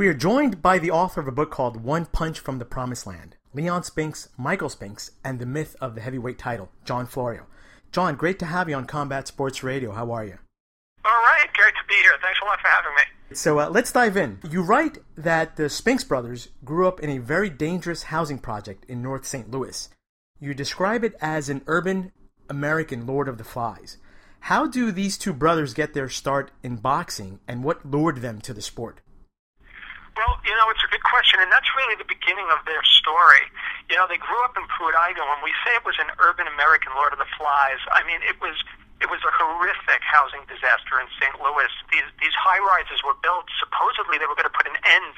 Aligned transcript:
We 0.00 0.08
are 0.08 0.14
joined 0.14 0.62
by 0.62 0.78
the 0.78 0.90
author 0.90 1.20
of 1.20 1.28
a 1.28 1.30
book 1.30 1.50
called 1.50 1.84
One 1.84 2.06
Punch 2.06 2.40
from 2.40 2.58
the 2.58 2.64
Promised 2.64 3.06
Land 3.06 3.36
Leon 3.52 3.82
Spinks, 3.82 4.30
Michael 4.38 4.70
Spinks, 4.70 5.10
and 5.22 5.38
the 5.38 5.44
myth 5.44 5.76
of 5.78 5.94
the 5.94 6.00
heavyweight 6.00 6.38
title, 6.38 6.70
John 6.86 7.04
Florio. 7.04 7.44
John, 7.92 8.16
great 8.16 8.38
to 8.38 8.46
have 8.46 8.66
you 8.66 8.76
on 8.76 8.86
Combat 8.86 9.28
Sports 9.28 9.62
Radio. 9.62 9.92
How 9.92 10.10
are 10.10 10.24
you? 10.24 10.38
All 11.04 11.12
right, 11.12 11.46
great 11.52 11.74
to 11.74 11.86
be 11.86 11.96
here. 11.96 12.12
Thanks 12.22 12.38
a 12.42 12.46
lot 12.46 12.58
for 12.62 12.68
having 12.68 12.94
me. 12.94 13.34
So 13.36 13.58
uh, 13.58 13.68
let's 13.68 13.92
dive 13.92 14.16
in. 14.16 14.38
You 14.50 14.62
write 14.62 14.96
that 15.16 15.56
the 15.56 15.68
Spinks 15.68 16.04
brothers 16.04 16.48
grew 16.64 16.88
up 16.88 17.00
in 17.00 17.10
a 17.10 17.18
very 17.18 17.50
dangerous 17.50 18.04
housing 18.04 18.38
project 18.38 18.86
in 18.88 19.02
North 19.02 19.26
St. 19.26 19.50
Louis. 19.50 19.90
You 20.40 20.54
describe 20.54 21.04
it 21.04 21.14
as 21.20 21.50
an 21.50 21.60
urban 21.66 22.12
American 22.48 23.04
Lord 23.04 23.28
of 23.28 23.36
the 23.36 23.44
Flies. 23.44 23.98
How 24.44 24.66
do 24.66 24.92
these 24.92 25.18
two 25.18 25.34
brothers 25.34 25.74
get 25.74 25.92
their 25.92 26.08
start 26.08 26.52
in 26.62 26.76
boxing, 26.76 27.40
and 27.46 27.62
what 27.62 27.84
lured 27.84 28.22
them 28.22 28.40
to 28.40 28.54
the 28.54 28.62
sport? 28.62 29.02
Well, 30.18 30.36
you 30.42 30.52
know, 30.58 30.66
it's 30.68 30.82
a 30.82 30.90
good 30.90 31.04
question, 31.06 31.38
and 31.38 31.50
that's 31.52 31.70
really 31.78 31.94
the 31.94 32.08
beginning 32.08 32.46
of 32.50 32.60
their 32.66 32.82
story. 32.82 33.46
You 33.88 33.96
know, 33.96 34.10
they 34.10 34.18
grew 34.18 34.38
up 34.42 34.58
in 34.58 34.66
Pruitt-Igoe. 34.66 35.22
When 35.22 35.42
we 35.46 35.54
say 35.62 35.74
it 35.78 35.86
was 35.86 35.96
an 36.02 36.10
urban 36.18 36.50
American 36.50 36.92
Lord 36.98 37.14
of 37.14 37.20
the 37.22 37.30
Flies, 37.38 37.80
I 37.94 38.02
mean 38.04 38.20
it 38.26 38.38
was 38.42 38.58
it 39.00 39.08
was 39.08 39.24
a 39.24 39.32
horrific 39.32 40.04
housing 40.04 40.44
disaster 40.44 41.00
in 41.00 41.08
St. 41.16 41.32
Louis. 41.40 41.72
These 41.88 42.08
these 42.20 42.36
high 42.36 42.60
rises 42.60 43.00
were 43.06 43.16
built 43.22 43.48
supposedly 43.62 44.20
they 44.20 44.28
were 44.28 44.36
going 44.36 44.50
to 44.50 44.54
put 44.54 44.68
an 44.68 44.76
end 44.84 45.14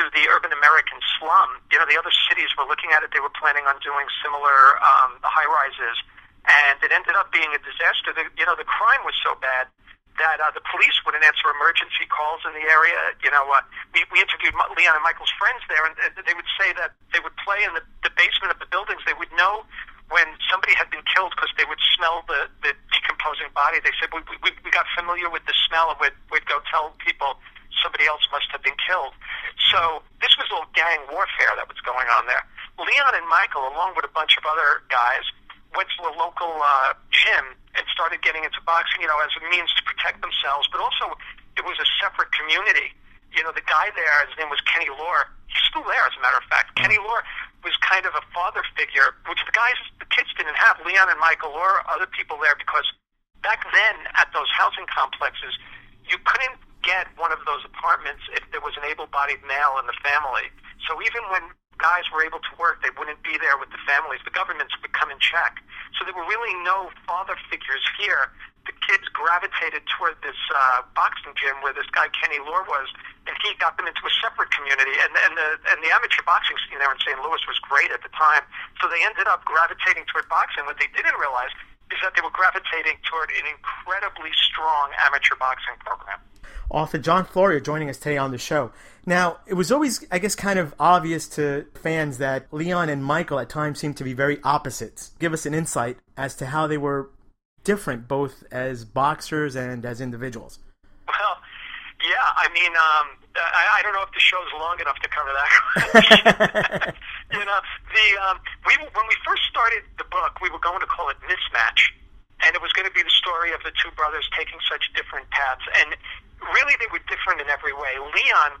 to 0.00 0.02
the 0.16 0.26
urban 0.32 0.50
American 0.50 0.98
slum. 1.20 1.60
You 1.70 1.78
know, 1.78 1.86
the 1.86 2.00
other 2.00 2.12
cities 2.26 2.50
were 2.56 2.66
looking 2.66 2.90
at 2.90 3.04
it; 3.04 3.12
they 3.12 3.22
were 3.22 3.32
planning 3.32 3.68
on 3.68 3.76
doing 3.84 4.08
similar 4.24 4.80
um, 4.82 5.20
high 5.22 5.46
rises, 5.46 5.96
and 6.48 6.80
it 6.82 6.90
ended 6.90 7.14
up 7.14 7.30
being 7.30 7.52
a 7.54 7.60
disaster. 7.60 8.10
The, 8.16 8.26
you 8.34 8.48
know, 8.48 8.56
the 8.56 8.66
crime 8.66 9.04
was 9.04 9.14
so 9.20 9.36
bad 9.38 9.68
that 10.18 10.38
uh, 10.38 10.54
the 10.54 10.62
police 10.70 10.94
wouldn't 11.02 11.26
answer 11.26 11.50
emergency 11.50 12.06
calls 12.06 12.42
in 12.46 12.54
the 12.54 12.66
area. 12.70 12.96
You 13.22 13.30
know, 13.34 13.50
uh, 13.50 13.62
we, 13.90 14.06
we 14.14 14.22
interviewed 14.22 14.54
Leon 14.54 14.94
and 14.94 15.02
Michael's 15.02 15.32
friends 15.34 15.62
there, 15.66 15.82
and 15.82 15.94
they 16.22 16.34
would 16.34 16.48
say 16.54 16.70
that 16.78 16.94
they 17.10 17.18
would 17.18 17.34
play 17.42 17.66
in 17.66 17.74
the, 17.74 17.82
the 18.06 18.12
basement 18.14 18.54
of 18.54 18.58
the 18.62 18.70
buildings. 18.70 19.02
They 19.02 19.16
would 19.18 19.32
know 19.34 19.66
when 20.12 20.26
somebody 20.46 20.76
had 20.78 20.86
been 20.92 21.02
killed 21.10 21.34
because 21.34 21.50
they 21.58 21.66
would 21.66 21.80
smell 21.96 22.22
the, 22.30 22.46
the 22.62 22.76
decomposing 22.94 23.50
body. 23.56 23.82
They 23.82 23.94
said 23.98 24.12
we, 24.14 24.22
we, 24.44 24.54
we 24.62 24.70
got 24.70 24.86
familiar 24.94 25.26
with 25.26 25.42
the 25.50 25.56
smell, 25.66 25.90
and 25.90 25.98
we'd, 25.98 26.14
we'd 26.30 26.46
go 26.46 26.62
tell 26.70 26.94
people 27.02 27.40
somebody 27.82 28.06
else 28.06 28.22
must 28.30 28.46
have 28.54 28.62
been 28.62 28.78
killed. 28.78 29.12
So 29.72 30.06
this 30.22 30.32
was 30.38 30.46
all 30.54 30.64
gang 30.72 31.02
warfare 31.10 31.52
that 31.58 31.66
was 31.66 31.80
going 31.82 32.06
on 32.14 32.30
there. 32.30 32.46
Leon 32.78 33.14
and 33.14 33.26
Michael, 33.28 33.66
along 33.70 33.94
with 33.94 34.06
a 34.06 34.12
bunch 34.14 34.38
of 34.38 34.44
other 34.46 34.82
guys, 34.90 35.26
went 35.74 35.90
to 35.98 36.06
a 36.06 36.12
local 36.18 36.50
uh, 36.58 36.94
gym 37.10 37.54
and 37.74 37.84
started 37.90 38.22
getting 38.22 38.42
into 38.46 38.58
boxing, 38.62 39.02
you 39.02 39.10
know, 39.10 39.18
as 39.22 39.30
a 39.38 39.42
means 39.50 39.70
to 39.74 39.82
protect 39.82 40.22
themselves, 40.22 40.66
but 40.70 40.78
also 40.78 41.14
it 41.58 41.64
was 41.66 41.78
a 41.78 41.88
separate 41.98 42.30
community. 42.34 42.94
You 43.34 43.42
know, 43.42 43.50
the 43.50 43.66
guy 43.66 43.90
there, 43.98 44.14
his 44.26 44.34
name 44.38 44.50
was 44.50 44.62
Kenny 44.62 44.86
Loehr. 44.90 45.26
He's 45.50 45.62
still 45.66 45.82
there, 45.82 46.06
as 46.06 46.14
a 46.14 46.22
matter 46.22 46.38
of 46.38 46.46
fact. 46.46 46.74
Mm-hmm. 46.74 46.86
Kenny 46.86 46.98
Loehr 47.02 47.22
was 47.66 47.74
kind 47.82 48.06
of 48.06 48.14
a 48.14 48.22
father 48.30 48.62
figure, 48.78 49.14
which 49.26 49.42
the 49.42 49.54
guys, 49.54 49.78
the 49.98 50.06
kids 50.10 50.30
didn't 50.38 50.58
have. 50.58 50.78
Leon 50.86 51.10
and 51.10 51.18
Michael 51.18 51.50
or 51.50 51.82
other 51.90 52.06
people 52.06 52.38
there, 52.38 52.54
because 52.54 52.86
back 53.42 53.66
then 53.74 54.06
at 54.14 54.30
those 54.30 54.50
housing 54.54 54.86
complexes, 54.86 55.56
you 56.06 56.20
couldn't 56.22 56.60
get 56.84 57.08
one 57.16 57.32
of 57.32 57.40
those 57.48 57.64
apartments 57.64 58.20
if 58.36 58.44
there 58.52 58.60
was 58.60 58.76
an 58.76 58.84
able-bodied 58.84 59.40
male 59.48 59.80
in 59.80 59.88
the 59.88 59.96
family. 60.04 60.52
So 60.84 61.00
even 61.00 61.24
when 61.32 61.48
guys 61.80 62.04
were 62.12 62.22
able 62.22 62.38
to 62.44 62.52
work, 62.60 62.84
they 62.84 62.92
wouldn't 63.00 63.24
be 63.24 63.40
there 63.40 63.56
with 63.56 63.72
the 63.72 63.80
families. 63.88 64.20
The 64.22 64.36
governments 64.36 64.70
would 64.70 64.70
come 64.70 64.70
and 64.70 64.72
check. 65.34 65.58
So 65.98 66.06
there 66.06 66.14
were 66.14 66.26
really 66.30 66.54
no 66.62 66.94
father 67.10 67.34
figures 67.50 67.82
here. 67.98 68.30
The 68.70 68.72
kids 68.86 69.04
gravitated 69.12 69.84
toward 69.92 70.16
this 70.24 70.38
uh, 70.48 70.86
boxing 70.96 71.34
gym 71.36 71.58
where 71.60 71.74
this 71.74 71.90
guy 71.92 72.08
Kenny 72.16 72.40
Loehr 72.40 72.64
was, 72.64 72.88
and 73.28 73.36
he 73.44 73.52
got 73.60 73.76
them 73.76 73.84
into 73.84 74.00
a 74.06 74.12
separate 74.24 74.48
community. 74.54 74.96
And 75.04 75.12
and 75.12 75.36
the 75.36 75.48
and 75.68 75.78
the 75.84 75.92
amateur 75.92 76.24
boxing 76.24 76.56
scene 76.64 76.80
there 76.80 76.88
in 76.88 76.96
St. 77.04 77.18
Louis 77.20 77.42
was 77.44 77.58
great 77.60 77.92
at 77.92 78.00
the 78.00 78.12
time. 78.16 78.40
So 78.80 78.88
they 78.88 79.04
ended 79.04 79.28
up 79.28 79.44
gravitating 79.44 80.08
toward 80.08 80.30
boxing. 80.32 80.64
What 80.64 80.80
they 80.80 80.88
didn't 80.96 81.18
realize 81.20 81.52
is 81.92 82.00
that 82.00 82.16
they 82.16 82.24
were 82.24 82.32
gravitating 82.32 82.96
toward 83.04 83.28
an 83.36 83.44
incredibly 83.44 84.32
strong 84.32 84.96
amateur 85.04 85.36
boxing 85.36 85.76
program 85.84 86.23
author 86.70 86.98
John 86.98 87.24
Florio 87.24 87.60
joining 87.60 87.88
us 87.88 87.98
today 87.98 88.16
on 88.16 88.30
the 88.30 88.38
show. 88.38 88.72
Now, 89.06 89.38
it 89.46 89.54
was 89.54 89.70
always, 89.70 90.06
I 90.10 90.18
guess, 90.18 90.34
kind 90.34 90.58
of 90.58 90.74
obvious 90.78 91.28
to 91.30 91.66
fans 91.74 92.18
that 92.18 92.46
Leon 92.52 92.88
and 92.88 93.04
Michael 93.04 93.38
at 93.38 93.48
times 93.48 93.78
seemed 93.78 93.96
to 93.98 94.04
be 94.04 94.14
very 94.14 94.40
opposites. 94.42 95.12
Give 95.18 95.32
us 95.32 95.44
an 95.46 95.54
insight 95.54 95.98
as 96.16 96.34
to 96.36 96.46
how 96.46 96.66
they 96.66 96.78
were 96.78 97.10
different, 97.64 98.08
both 98.08 98.44
as 98.50 98.84
boxers 98.84 99.56
and 99.56 99.84
as 99.84 100.00
individuals. 100.00 100.58
Well, 101.08 101.36
yeah, 102.04 102.36
I 102.36 102.48
mean, 102.52 102.72
um, 102.72 103.06
I, 103.36 103.80
I 103.80 103.82
don't 103.82 103.92
know 103.92 104.02
if 104.02 104.12
the 104.12 104.20
show's 104.20 104.48
long 104.54 104.80
enough 104.80 104.98
to 105.00 105.08
cover 105.08 105.32
that. 105.32 106.94
you 107.32 107.44
know, 107.44 107.60
the 107.92 108.06
um, 108.28 108.38
we 108.66 108.76
when 108.92 109.06
we 109.08 109.16
first 109.26 109.42
started 109.50 109.82
the 109.98 110.04
book, 110.04 110.40
we 110.40 110.50
were 110.50 110.60
going 110.60 110.80
to 110.80 110.86
call 110.86 111.08
it 111.08 111.16
Mismatch, 111.24 111.92
and 112.44 112.54
it 112.54 112.62
was 112.62 112.72
going 112.72 112.86
to 112.86 112.94
be 112.94 113.02
the 113.02 113.16
story 113.16 113.52
of 113.52 113.60
the 113.64 113.72
two 113.82 113.90
brothers 113.96 114.28
taking 114.36 114.58
such 114.70 114.92
different 114.94 115.28
paths. 115.30 115.64
And 115.80 115.96
really 116.52 116.74
they 116.80 116.90
were 116.92 117.02
different 117.08 117.40
in 117.40 117.48
every 117.48 117.72
way. 117.72 117.96
Leon, 117.96 118.52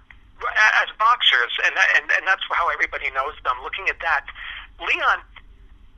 as 0.80 0.88
boxers, 0.98 1.52
and 1.64 1.74
and 2.00 2.04
and 2.10 2.24
that's 2.26 2.42
how 2.50 2.68
everybody 2.70 3.10
knows 3.12 3.36
them. 3.44 3.56
Looking 3.62 3.88
at 3.88 4.00
that, 4.00 4.26
Leon 4.80 5.20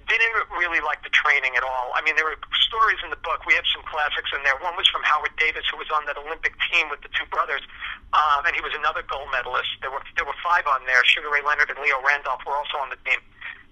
didn't 0.07 0.35
really 0.55 0.79
like 0.79 1.03
the 1.03 1.11
training 1.11 1.59
at 1.59 1.67
all. 1.67 1.91
I 1.99 2.01
mean, 2.07 2.15
there 2.15 2.27
were 2.27 2.39
stories 2.63 3.03
in 3.03 3.11
the 3.11 3.19
book. 3.27 3.43
We 3.43 3.59
have 3.59 3.67
some 3.75 3.83
classics 3.91 4.31
in 4.31 4.39
there. 4.47 4.55
One 4.63 4.79
was 4.79 4.87
from 4.87 5.03
Howard 5.03 5.35
Davis, 5.35 5.67
who 5.67 5.83
was 5.83 5.91
on 5.91 6.07
that 6.07 6.15
Olympic 6.15 6.55
team 6.71 6.87
with 6.95 7.03
the 7.03 7.11
two 7.11 7.27
brothers, 7.27 7.63
um, 8.15 8.47
and 8.47 8.55
he 8.55 8.63
was 8.63 8.71
another 8.79 9.03
gold 9.03 9.27
medalist. 9.35 9.71
There 9.83 9.91
were 9.91 10.03
there 10.15 10.27
were 10.27 10.39
five 10.47 10.67
on 10.71 10.87
there. 10.87 11.03
Sugar 11.07 11.31
Ray 11.31 11.43
Leonard 11.43 11.71
and 11.75 11.79
Leo 11.83 11.99
Randolph 12.07 12.47
were 12.47 12.55
also 12.55 12.79
on 12.79 12.91
the 12.91 13.01
team. 13.03 13.19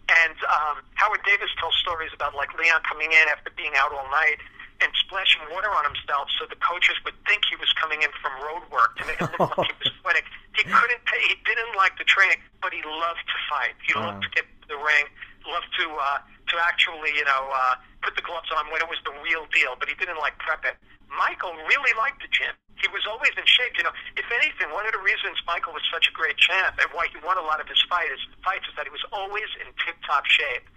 And 0.04 0.36
um, 0.44 0.84
Howard 1.00 1.24
Davis 1.24 1.48
tells 1.56 1.72
stories 1.80 2.12
about 2.12 2.34
like 2.34 2.52
Leon 2.58 2.82
coming 2.84 3.08
in 3.08 3.24
after 3.32 3.48
being 3.56 3.72
out 3.78 3.88
all 3.94 4.04
night 4.10 4.36
and 4.84 4.92
splashing 5.00 5.40
water 5.48 5.72
on 5.72 5.88
himself 5.88 6.28
so 6.36 6.44
the 6.44 6.60
coaches 6.60 7.00
would 7.08 7.16
think 7.24 7.48
he 7.48 7.56
was 7.56 7.72
coming 7.80 8.04
in 8.04 8.12
from 8.20 8.36
road 8.44 8.60
work 8.68 8.92
to 9.00 9.08
make 9.08 9.16
it 9.16 9.32
look 9.40 9.56
like 9.56 9.72
he 9.72 9.78
was 9.80 9.92
sweating. 10.04 10.22
He 10.52 10.62
couldn't 10.68 11.02
pay, 11.08 11.20
he 11.24 11.40
didn't 11.48 11.72
like 11.72 11.96
the 11.96 12.04
training, 12.04 12.38
but 12.60 12.76
he 12.76 12.84
loved 12.84 13.24
to 13.24 13.38
fight. 13.48 13.74
He 13.80 13.96
loved 13.96 14.20
to 14.22 14.30
get 14.36 14.44
to 14.44 14.66
the 14.68 14.78
ring, 14.78 15.08
loved 15.48 15.72
to 15.80 15.88
uh, 15.88 16.20
to 16.52 16.54
actually, 16.60 17.16
you 17.16 17.24
know, 17.24 17.48
uh, 17.48 17.80
put 18.04 18.12
the 18.14 18.22
gloves 18.22 18.52
on 18.52 18.68
when 18.68 18.84
it 18.84 18.88
was 18.92 19.00
the 19.08 19.16
real 19.24 19.48
deal, 19.48 19.72
but 19.80 19.88
he 19.88 19.96
didn't 19.96 20.20
like 20.20 20.36
prep 20.38 20.62
it. 20.68 20.76
Michael 21.08 21.56
really 21.66 21.94
liked 21.96 22.20
the 22.20 22.28
gym. 22.28 22.52
He 22.76 22.90
was 22.92 23.08
always 23.08 23.32
in 23.32 23.46
shape. 23.48 23.80
You 23.80 23.88
know, 23.88 23.94
if 24.20 24.28
anything, 24.28 24.68
one 24.76 24.84
of 24.84 24.92
the 24.92 25.00
reasons 25.00 25.40
Michael 25.48 25.72
was 25.72 25.82
such 25.88 26.10
a 26.10 26.12
great 26.12 26.36
champ 26.36 26.76
and 26.76 26.90
why 26.92 27.08
he 27.08 27.16
won 27.24 27.40
a 27.40 27.46
lot 27.46 27.62
of 27.62 27.66
his 27.70 27.80
fight 27.88 28.12
is, 28.12 28.20
fights 28.44 28.68
is 28.68 28.76
that 28.76 28.84
he 28.84 28.92
was 28.92 29.04
always 29.08 29.48
in 29.62 29.72
tip-top 29.80 30.28
shape 30.28 30.68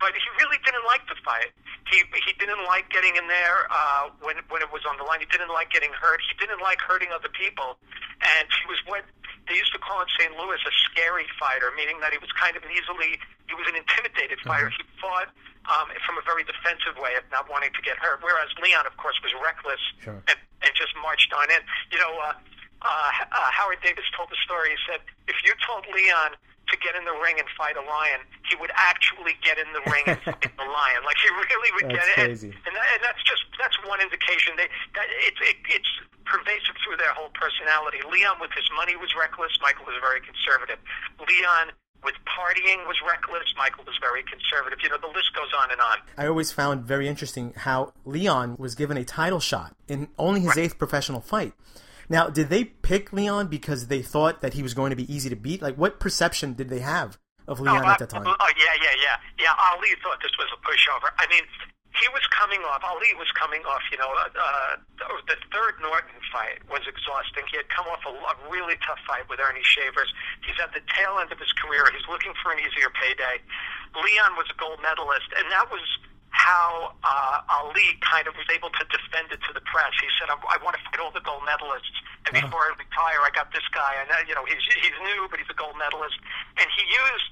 but 0.00 0.16
he 0.16 0.28
really 0.40 0.56
didn't 0.64 0.82
like 0.88 1.04
the 1.06 1.14
fight. 1.20 1.52
He 1.92 2.02
he 2.24 2.32
didn't 2.40 2.64
like 2.64 2.88
getting 2.88 3.14
in 3.14 3.28
there 3.28 3.68
uh, 3.68 4.08
when 4.24 4.40
when 4.48 4.64
it 4.64 4.72
was 4.72 4.82
on 4.88 4.96
the 4.96 5.04
line. 5.04 5.20
He 5.20 5.28
didn't 5.28 5.52
like 5.52 5.68
getting 5.70 5.92
hurt. 5.92 6.24
He 6.24 6.34
didn't 6.40 6.64
like 6.64 6.80
hurting 6.80 7.12
other 7.12 7.28
people, 7.28 7.76
and 8.24 8.48
he 8.48 8.64
was 8.66 8.80
what 8.88 9.04
they 9.46 9.54
used 9.60 9.76
to 9.76 9.80
call 9.80 10.00
in 10.00 10.08
St. 10.16 10.32
Louis 10.40 10.58
a 10.64 10.72
scary 10.88 11.28
fighter, 11.36 11.68
meaning 11.76 12.00
that 12.00 12.16
he 12.16 12.18
was 12.18 12.32
kind 12.32 12.56
of 12.56 12.64
an 12.64 12.72
easily 12.72 13.20
he 13.46 13.54
was 13.54 13.68
an 13.68 13.76
intimidated 13.76 14.40
fighter. 14.42 14.72
Mm-hmm. 14.72 14.88
He 14.88 15.00
fought 15.04 15.28
um, 15.68 15.92
from 16.08 16.16
a 16.16 16.24
very 16.24 16.48
defensive 16.48 16.96
way 16.96 17.14
of 17.20 17.28
not 17.28 17.52
wanting 17.52 17.76
to 17.76 17.82
get 17.84 18.00
hurt, 18.00 18.24
whereas 18.24 18.48
Leon, 18.64 18.88
of 18.88 18.96
course, 18.96 19.20
was 19.20 19.36
reckless 19.44 19.82
sure. 20.00 20.16
and, 20.26 20.38
and 20.64 20.72
just 20.72 20.96
marched 21.04 21.30
on 21.36 21.52
in. 21.52 21.60
You 21.92 22.00
know. 22.00 22.16
Uh, 22.16 22.34
uh, 22.80 22.88
uh, 22.88 23.50
Howard 23.52 23.76
Davis 23.84 24.08
told 24.16 24.32
the 24.32 24.40
story. 24.40 24.72
He 24.72 24.80
said, 24.88 25.04
if 25.28 25.36
you 25.44 25.52
told 25.68 25.84
Leon 25.92 26.32
to 26.70 26.76
get 26.78 26.94
in 26.94 27.04
the 27.04 27.14
ring 27.18 27.36
and 27.38 27.46
fight 27.58 27.76
a 27.76 27.84
lion, 27.84 28.22
he 28.46 28.54
would 28.56 28.72
actually 28.74 29.34
get 29.42 29.58
in 29.58 29.68
the 29.74 29.82
ring 29.90 30.06
and 30.06 30.18
fight 30.26 30.50
the 30.54 30.68
lion. 30.68 31.00
Like 31.04 31.18
he 31.18 31.28
really 31.30 31.70
would 31.78 31.88
that's 31.90 32.06
get 32.06 32.18
it. 32.18 32.42
And, 32.46 32.54
and, 32.66 32.72
that, 32.74 32.86
and 32.94 33.00
that's 33.02 33.22
just 33.26 33.44
that's 33.58 33.76
one 33.86 34.00
indication. 34.00 34.54
They 34.56 34.70
that 34.94 35.08
it, 35.26 35.34
it, 35.42 35.58
it's 35.68 35.90
pervasive 36.24 36.78
through 36.86 36.96
their 36.96 37.12
whole 37.12 37.34
personality. 37.34 37.98
Leon 38.06 38.38
with 38.38 38.54
his 38.54 38.66
money 38.78 38.94
was 38.94 39.10
reckless. 39.18 39.50
Michael 39.60 39.84
was 39.84 39.98
very 39.98 40.22
conservative. 40.22 40.78
Leon 41.18 41.74
with 42.04 42.14
partying 42.24 42.86
was 42.86 42.96
reckless. 43.06 43.52
Michael 43.56 43.84
was 43.84 43.98
very 44.00 44.22
conservative. 44.22 44.78
You 44.82 44.88
know, 44.88 44.98
the 44.98 45.08
list 45.08 45.34
goes 45.34 45.50
on 45.60 45.70
and 45.70 45.80
on. 45.80 45.98
I 46.16 46.26
always 46.26 46.52
found 46.52 46.84
very 46.84 47.08
interesting 47.08 47.52
how 47.56 47.92
Leon 48.04 48.56
was 48.58 48.74
given 48.74 48.96
a 48.96 49.04
title 49.04 49.40
shot 49.40 49.76
in 49.88 50.08
only 50.18 50.40
his 50.40 50.56
right. 50.56 50.58
eighth 50.58 50.78
professional 50.78 51.20
fight. 51.20 51.52
Now, 52.10 52.26
did 52.26 52.50
they 52.50 52.64
pick 52.64 53.14
Leon 53.14 53.46
because 53.46 53.86
they 53.86 54.02
thought 54.02 54.42
that 54.42 54.54
he 54.54 54.66
was 54.66 54.74
going 54.74 54.90
to 54.90 54.98
be 54.98 55.06
easy 55.06 55.30
to 55.30 55.38
beat? 55.38 55.62
Like, 55.62 55.78
what 55.78 56.02
perception 56.02 56.54
did 56.54 56.68
they 56.68 56.82
have 56.82 57.16
of 57.46 57.62
Leon 57.62 57.86
oh, 57.86 57.88
at 57.88 58.02
the 58.02 58.10
time? 58.10 58.26
Oh, 58.26 58.50
yeah, 58.58 58.74
yeah, 58.82 58.96
yeah. 58.98 59.16
Yeah, 59.38 59.54
Ali 59.70 59.94
thought 60.02 60.18
this 60.18 60.34
was 60.34 60.50
a 60.50 60.58
pushover. 60.66 61.14
I 61.22 61.30
mean, 61.30 61.46
he 61.94 62.06
was 62.10 62.26
coming 62.34 62.58
off, 62.66 62.82
Ali 62.82 63.14
was 63.14 63.30
coming 63.38 63.62
off, 63.62 63.82
you 63.94 63.98
know, 63.98 64.10
uh, 64.10 64.26
uh 64.26 64.74
the 65.26 65.38
third 65.54 65.78
Norton 65.82 66.18
fight 66.34 66.58
was 66.66 66.82
exhausting. 66.86 67.46
He 67.50 67.58
had 67.58 67.70
come 67.70 67.86
off 67.86 68.02
a, 68.06 68.10
a 68.14 68.34
really 68.50 68.74
tough 68.82 68.98
fight 69.06 69.26
with 69.30 69.38
Ernie 69.38 69.62
Shavers. 69.62 70.10
He's 70.42 70.58
at 70.58 70.74
the 70.74 70.82
tail 70.90 71.18
end 71.22 71.30
of 71.30 71.38
his 71.38 71.50
career. 71.58 71.86
He's 71.94 72.06
looking 72.10 72.34
for 72.42 72.50
an 72.50 72.58
easier 72.58 72.90
payday. 72.94 73.42
Leon 73.94 74.34
was 74.34 74.50
a 74.50 74.56
gold 74.58 74.82
medalist, 74.82 75.30
and 75.34 75.46
that 75.50 75.66
was 75.70 75.82
how 76.30 76.94
uh, 77.02 77.42
Ali 77.50 77.98
kind 78.00 78.26
of 78.26 78.34
was 78.38 78.46
able 78.48 78.70
to 78.70 78.84
defend 78.88 79.34
it 79.34 79.42
to 79.44 79.52
the 79.52 79.60
press. 79.66 79.92
He 80.00 80.08
said, 80.18 80.30
I, 80.30 80.38
I 80.46 80.56
want 80.62 80.78
to 80.78 80.82
fight 80.88 81.02
all 81.02 81.10
the 81.10 81.20
gold 81.20 81.42
medalists. 81.42 81.99
Uh-huh. 82.30 82.46
before 82.46 82.62
I 82.62 82.72
retire, 82.78 83.20
I 83.26 83.30
got 83.34 83.50
this 83.50 83.66
guy, 83.74 83.98
and 84.00 84.08
uh, 84.10 84.22
you 84.26 84.34
know 84.34 84.46
he's 84.46 84.62
he's 84.80 84.96
new, 85.02 85.26
but 85.30 85.38
he's 85.42 85.50
a 85.50 85.58
gold 85.58 85.74
medalist, 85.76 86.16
and 86.56 86.66
he 86.78 86.82
used 86.86 87.28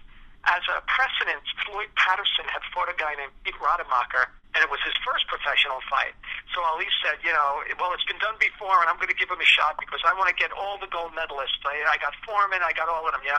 as 0.47 0.63
a 0.71 0.83
precedent. 0.87 1.43
Floyd 1.67 1.91
Patterson 1.95 2.47
had 2.51 2.63
fought 2.75 2.89
a 2.89 2.97
guy 2.97 3.15
named 3.19 3.35
Pete 3.45 3.59
Rademacher, 3.59 4.31
and 4.55 4.61
it 4.65 4.71
was 4.71 4.81
his 4.83 4.97
first 5.05 5.29
professional 5.29 5.83
fight. 5.91 6.17
So 6.55 6.65
Ali 6.65 6.89
said, 7.05 7.21
you 7.21 7.31
know, 7.31 7.63
well, 7.77 7.93
it's 7.93 8.07
been 8.09 8.19
done 8.19 8.39
before, 8.41 8.81
and 8.81 8.89
I'm 8.89 8.97
going 8.97 9.13
to 9.13 9.19
give 9.19 9.29
him 9.29 9.39
a 9.39 9.47
shot 9.47 9.77
because 9.77 10.01
I 10.03 10.15
want 10.17 10.33
to 10.33 10.37
get 10.39 10.51
all 10.55 10.81
the 10.81 10.89
gold 10.89 11.13
medalists. 11.13 11.61
I, 11.63 11.85
I 11.85 11.97
got 12.01 12.17
Foreman, 12.25 12.65
I 12.65 12.73
got 12.73 12.89
all 12.89 13.05
of 13.05 13.13
them, 13.13 13.23
yeah. 13.23 13.39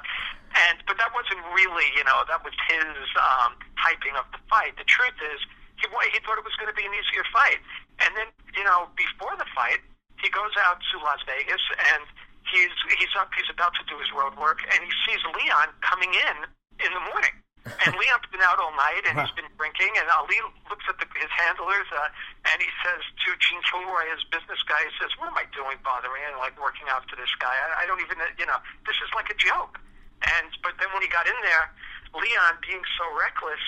And 0.56 0.82
but 0.86 0.98
that 1.02 1.12
wasn't 1.12 1.42
really, 1.54 1.90
you 1.98 2.06
know, 2.06 2.26
that 2.30 2.42
was 2.46 2.54
his 2.70 3.06
um, 3.18 3.58
hyping 3.78 4.16
of 4.18 4.26
the 4.32 4.42
fight. 4.50 4.78
The 4.78 4.88
truth 4.88 5.18
is, 5.34 5.40
he 5.82 5.86
he 5.88 6.20
thought 6.22 6.38
it 6.38 6.46
was 6.46 6.56
going 6.60 6.70
to 6.70 6.78
be 6.78 6.86
an 6.86 6.94
easier 6.94 7.26
fight, 7.34 7.62
and 8.04 8.14
then 8.16 8.30
you 8.58 8.66
know, 8.66 8.90
before 8.98 9.34
the 9.38 9.48
fight, 9.54 9.82
he 10.22 10.30
goes 10.30 10.52
out 10.64 10.80
to 10.92 10.96
Las 11.00 11.24
Vegas 11.26 11.62
and 11.96 12.04
he's 12.52 12.74
he's 12.98 13.14
up, 13.18 13.30
he's 13.38 13.50
about 13.50 13.74
to 13.78 13.84
do 13.86 13.96
his 14.02 14.10
road 14.12 14.36
work, 14.38 14.62
and 14.66 14.80
he 14.82 14.92
sees 15.06 15.22
Leon 15.24 15.70
coming 15.86 16.12
in 16.12 16.38
in 16.82 16.92
the 16.94 17.04
morning. 17.12 17.36
And 17.86 17.92
Leon's 17.94 18.26
been 18.34 18.42
out 18.42 18.58
all 18.58 18.74
night, 18.74 19.04
and 19.06 19.20
he's 19.20 19.36
been 19.36 19.46
drinking. 19.60 19.94
And 20.00 20.08
Ali 20.16 20.42
looks 20.72 20.88
at 20.90 20.98
the, 20.98 21.06
his 21.20 21.30
handlers, 21.30 21.86
uh, 21.92 22.10
and 22.50 22.58
he 22.58 22.72
says 22.82 23.04
to 23.04 23.30
Gene 23.38 23.62
Kilroy, 23.68 24.10
his 24.10 24.26
business 24.32 24.58
guy, 24.66 24.80
he 24.80 24.94
says, 24.98 25.12
"What 25.22 25.30
am 25.30 25.38
I 25.38 25.46
doing, 25.54 25.78
bothering 25.86 26.24
and 26.24 26.40
like 26.42 26.58
working 26.58 26.90
out 26.90 27.06
for 27.06 27.20
this 27.20 27.30
guy? 27.38 27.52
I, 27.52 27.84
I 27.84 27.86
don't 27.86 28.02
even, 28.02 28.18
you 28.42 28.48
know, 28.48 28.58
this 28.90 28.98
is 29.04 29.12
like 29.14 29.30
a 29.30 29.38
joke." 29.38 29.78
And 30.24 30.50
but 30.66 30.82
then 30.82 30.90
when 30.96 31.04
he 31.04 31.12
got 31.12 31.30
in 31.30 31.36
there, 31.46 31.70
Leon, 32.16 32.64
being 32.64 32.82
so 32.98 33.06
reckless, 33.14 33.62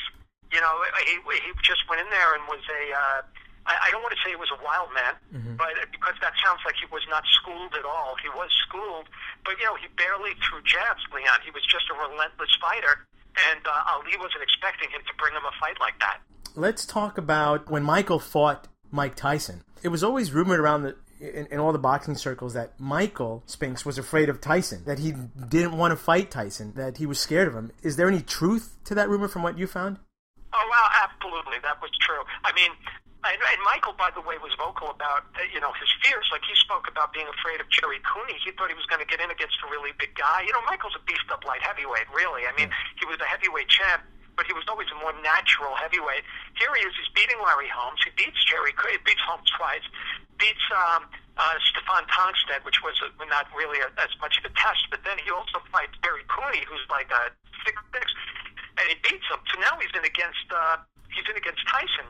you 0.49 0.63
know, 0.63 0.81
he 1.05 1.21
he 1.21 1.51
just 1.61 1.85
went 1.85 2.01
in 2.01 2.09
there 2.09 2.31
and 2.33 2.47
was 2.49 2.63
a. 2.71 2.83
Uh, 2.95 3.21
I, 3.65 3.87
I 3.87 3.91
don't 3.91 4.01
want 4.01 4.13
to 4.17 4.21
say 4.25 4.33
he 4.33 4.39
was 4.39 4.49
a 4.49 4.61
wild 4.63 4.89
man, 4.93 5.13
but 5.57 5.73
because 5.91 6.15
that 6.21 6.33
sounds 6.43 6.61
like 6.65 6.75
he 6.81 6.87
was 6.89 7.05
not 7.09 7.23
schooled 7.29 7.73
at 7.77 7.85
all. 7.85 8.15
He 8.21 8.29
was 8.29 8.49
schooled, 8.67 9.07
but 9.45 9.57
you 9.59 9.65
know, 9.65 9.75
he 9.75 9.87
barely 9.97 10.33
threw 10.41 10.61
jabs. 10.65 11.01
Leon, 11.13 11.45
he 11.45 11.51
was 11.51 11.63
just 11.69 11.85
a 11.93 11.95
relentless 11.95 12.49
fighter, 12.59 13.05
and 13.51 13.61
uh, 13.65 13.93
Ali 13.93 14.17
wasn't 14.17 14.41
expecting 14.41 14.89
him 14.89 15.01
to 15.05 15.13
bring 15.17 15.33
him 15.33 15.45
a 15.45 15.53
fight 15.59 15.79
like 15.79 15.97
that. 15.99 16.21
Let's 16.55 16.85
talk 16.85 17.17
about 17.17 17.69
when 17.69 17.83
Michael 17.83 18.19
fought 18.19 18.67
Mike 18.89 19.15
Tyson. 19.15 19.63
It 19.83 19.89
was 19.89 20.03
always 20.03 20.31
rumored 20.31 20.59
around 20.59 20.83
the 20.83 20.95
in, 21.21 21.45
in 21.47 21.59
all 21.59 21.71
the 21.71 21.79
boxing 21.79 22.15
circles 22.15 22.53
that 22.53 22.79
Michael 22.79 23.43
Spinks 23.45 23.85
was 23.85 23.97
afraid 23.97 24.27
of 24.27 24.41
Tyson, 24.41 24.83
that 24.85 24.99
he 24.99 25.13
didn't 25.49 25.77
want 25.77 25.91
to 25.91 25.95
fight 25.95 26.31
Tyson, 26.31 26.73
that 26.75 26.97
he 26.97 27.05
was 27.05 27.19
scared 27.19 27.47
of 27.47 27.53
him. 27.53 27.71
Is 27.83 27.95
there 27.95 28.07
any 28.07 28.21
truth 28.21 28.75
to 28.85 28.95
that 28.95 29.07
rumor 29.07 29.27
from 29.27 29.43
what 29.43 29.57
you 29.57 29.67
found? 29.67 29.99
Oh 30.53 30.67
wow, 30.69 30.89
absolutely, 31.03 31.59
that 31.63 31.79
was 31.81 31.91
true. 32.01 32.21
I 32.43 32.51
mean, 32.53 32.71
and, 33.21 33.37
and 33.37 33.59
Michael, 33.61 33.93
by 33.93 34.09
the 34.09 34.21
way, 34.21 34.41
was 34.41 34.49
vocal 34.57 34.89
about 34.89 35.29
uh, 35.37 35.45
you 35.53 35.61
know 35.61 35.69
his 35.77 35.89
fears. 36.01 36.25
Like 36.33 36.41
he 36.41 36.57
spoke 36.57 36.89
about 36.89 37.13
being 37.13 37.29
afraid 37.29 37.61
of 37.61 37.69
Gerry 37.69 38.01
Cooney. 38.01 38.33
He 38.41 38.49
thought 38.57 38.73
he 38.73 38.77
was 38.77 38.89
going 38.89 39.01
to 39.01 39.05
get 39.05 39.21
in 39.21 39.29
against 39.29 39.61
a 39.61 39.69
really 39.69 39.93
big 40.01 40.17
guy. 40.17 40.41
You 40.41 40.53
know, 40.57 40.65
Michael's 40.65 40.97
a 40.97 41.03
beefed 41.05 41.29
up 41.29 41.45
light 41.45 41.61
heavyweight. 41.61 42.09
Really, 42.17 42.49
I 42.49 42.53
mean, 42.57 42.73
he 42.97 43.05
was 43.05 43.21
a 43.21 43.29
heavyweight 43.29 43.69
champ. 43.69 44.01
But 44.39 44.47
he 44.47 44.55
was 44.55 44.63
always 44.71 44.87
a 44.89 44.97
more 44.97 45.11
natural 45.21 45.75
heavyweight. 45.75 46.23
Here 46.55 46.71
he 46.73 46.81
is. 46.87 46.95
He's 46.95 47.11
beating 47.13 47.35
Larry 47.43 47.67
Holmes. 47.67 47.99
He 47.99 48.15
beats 48.15 48.39
Gerry. 48.47 48.71
He 48.71 48.97
beats 49.03 49.19
Holmes 49.27 49.45
twice. 49.53 49.83
Beats 50.39 50.65
um, 50.71 51.03
uh, 51.35 51.59
Steffen 51.67 52.07
Tangstad, 52.07 52.63
which 52.63 52.79
was 52.79 52.95
uh, 53.03 53.11
not 53.27 53.51
really 53.53 53.83
a, 53.83 53.91
as 53.99 54.09
much 54.23 54.39
of 54.39 54.47
a 54.47 54.53
test. 54.55 54.87
But 54.89 55.03
then 55.03 55.19
he 55.19 55.29
also 55.29 55.59
fights 55.69 55.93
Gerry 55.99 56.23
Cooney, 56.31 56.63
who's 56.63 56.81
like 56.89 57.11
a 57.11 57.29
six 57.67 57.75
six, 57.91 58.07
and 58.79 58.87
he 58.87 58.95
beats 59.03 59.27
him. 59.27 59.43
So 59.51 59.59
now 59.59 59.75
he's 59.77 59.91
in 59.93 60.07
against 60.07 60.47
uh, 60.47 60.79
he's 61.11 61.27
in 61.27 61.35
against 61.35 61.61
Tyson. 61.67 62.07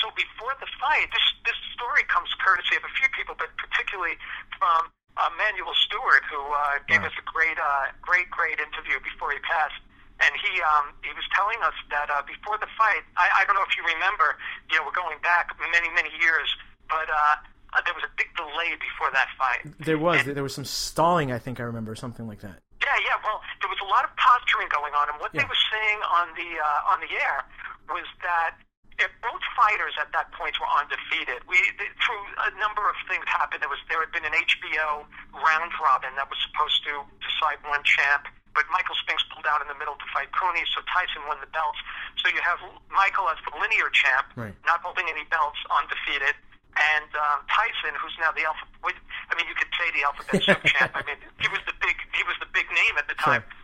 So 0.00 0.10
before 0.14 0.54
the 0.62 0.68
fight, 0.78 1.10
this 1.10 1.26
this 1.44 1.58
story 1.74 2.02
comes 2.06 2.30
courtesy 2.38 2.76
of 2.78 2.84
a 2.86 2.92
few 2.98 3.08
people, 3.16 3.34
but 3.38 3.50
particularly 3.58 4.14
from 4.58 4.90
uh, 5.18 5.30
Manuel 5.36 5.74
Steward, 5.86 6.22
who 6.30 6.38
uh, 6.38 6.78
gave 6.86 7.02
Wow. 7.02 7.10
us 7.10 7.16
a 7.18 7.24
great, 7.26 7.58
uh, 7.58 7.90
great, 8.02 8.30
great 8.30 8.58
interview 8.62 8.98
before 9.02 9.32
he 9.34 9.40
passed. 9.42 9.80
And 10.22 10.34
he 10.38 10.50
um, 10.62 10.94
he 11.06 11.10
was 11.14 11.26
telling 11.34 11.58
us 11.62 11.74
that 11.94 12.10
uh, 12.10 12.22
before 12.26 12.58
the 12.58 12.66
fight, 12.78 13.02
I, 13.18 13.42
I 13.42 13.44
don't 13.46 13.54
know 13.54 13.62
if 13.66 13.74
you 13.78 13.82
remember, 13.86 14.34
you 14.70 14.78
know, 14.78 14.82
we're 14.86 14.94
going 14.94 15.18
back 15.22 15.54
many, 15.70 15.86
many 15.94 16.10
years, 16.18 16.50
but 16.90 17.06
uh, 17.06 17.38
uh, 17.74 17.82
there 17.86 17.94
was 17.94 18.02
a 18.02 18.10
big 18.18 18.26
delay 18.34 18.74
before 18.82 19.10
that 19.14 19.30
fight. 19.38 19.62
There 19.78 19.98
was 19.98 20.26
there 20.26 20.42
was 20.42 20.54
some 20.54 20.66
stalling. 20.66 21.30
I 21.30 21.38
think 21.38 21.60
I 21.60 21.64
remember 21.70 21.94
something 21.94 22.26
like 22.26 22.40
that. 22.42 22.58
Yeah, 22.82 22.98
yeah. 23.06 23.14
Well, 23.22 23.42
there 23.62 23.70
was 23.70 23.78
a 23.78 23.86
lot 23.86 24.02
of 24.02 24.10
posturing 24.18 24.66
going 24.74 24.90
on, 24.94 25.06
and 25.10 25.18
what 25.22 25.30
Yeah. 25.34 25.42
they 25.42 25.46
were 25.46 25.62
saying 25.70 25.98
on 26.10 26.34
the 26.34 26.50
uh, 26.58 26.90
on 26.94 26.98
the 26.98 27.10
air 27.14 27.46
was 27.94 28.06
that 28.26 28.58
if 28.98 29.10
both 29.22 29.42
fighters 29.54 29.94
at 29.98 30.10
that 30.12 30.30
point 30.34 30.58
were 30.58 30.70
undefeated. 30.78 31.42
We 31.46 31.58
th- 31.78 31.94
through 32.02 32.24
a 32.46 32.50
number 32.58 32.82
of 32.90 32.96
things 33.06 33.22
happened. 33.30 33.62
There 33.62 33.70
was 33.70 33.78
there 33.86 34.02
had 34.02 34.10
been 34.10 34.26
an 34.26 34.34
HBO 34.34 35.06
round 35.34 35.70
robin 35.78 36.10
that 36.18 36.26
was 36.30 36.38
supposed 36.50 36.82
to 36.90 37.06
decide 37.22 37.62
one 37.66 37.82
champ, 37.86 38.26
but 38.54 38.66
Michael 38.74 38.98
Spinks 38.98 39.22
pulled 39.30 39.46
out 39.46 39.62
in 39.62 39.68
the 39.70 39.78
middle 39.78 39.94
to 39.98 40.06
fight 40.10 40.30
Cooney, 40.34 40.66
so 40.74 40.82
Tyson 40.90 41.22
won 41.30 41.38
the 41.38 41.50
belts. 41.54 41.78
So 42.18 42.26
you 42.30 42.42
have 42.42 42.58
Michael 42.90 43.30
as 43.30 43.38
the 43.46 43.54
linear 43.54 43.86
champ, 43.94 44.26
Right. 44.34 44.54
not 44.66 44.82
holding 44.82 45.06
any 45.06 45.22
belts, 45.30 45.58
undefeated. 45.70 46.34
And 46.78 47.10
um, 47.18 47.42
Tyson, 47.50 47.94
who's 47.98 48.14
now 48.22 48.30
the 48.34 48.46
alpha, 48.46 48.62
I 48.86 49.32
mean, 49.34 49.46
you 49.50 49.54
could 49.58 49.70
say 49.74 49.90
the 49.94 50.02
alphabet 50.06 50.42
soup 50.46 50.62
champ. 50.66 50.94
I 50.94 51.02
mean, 51.06 51.18
he 51.42 51.48
was 51.50 51.58
the 51.66 51.74
big, 51.82 51.98
he 52.14 52.22
was 52.26 52.38
the 52.38 52.46
big 52.54 52.66
name 52.70 52.94
at 52.98 53.06
the 53.10 53.14
time 53.18 53.42
on, 53.42 53.57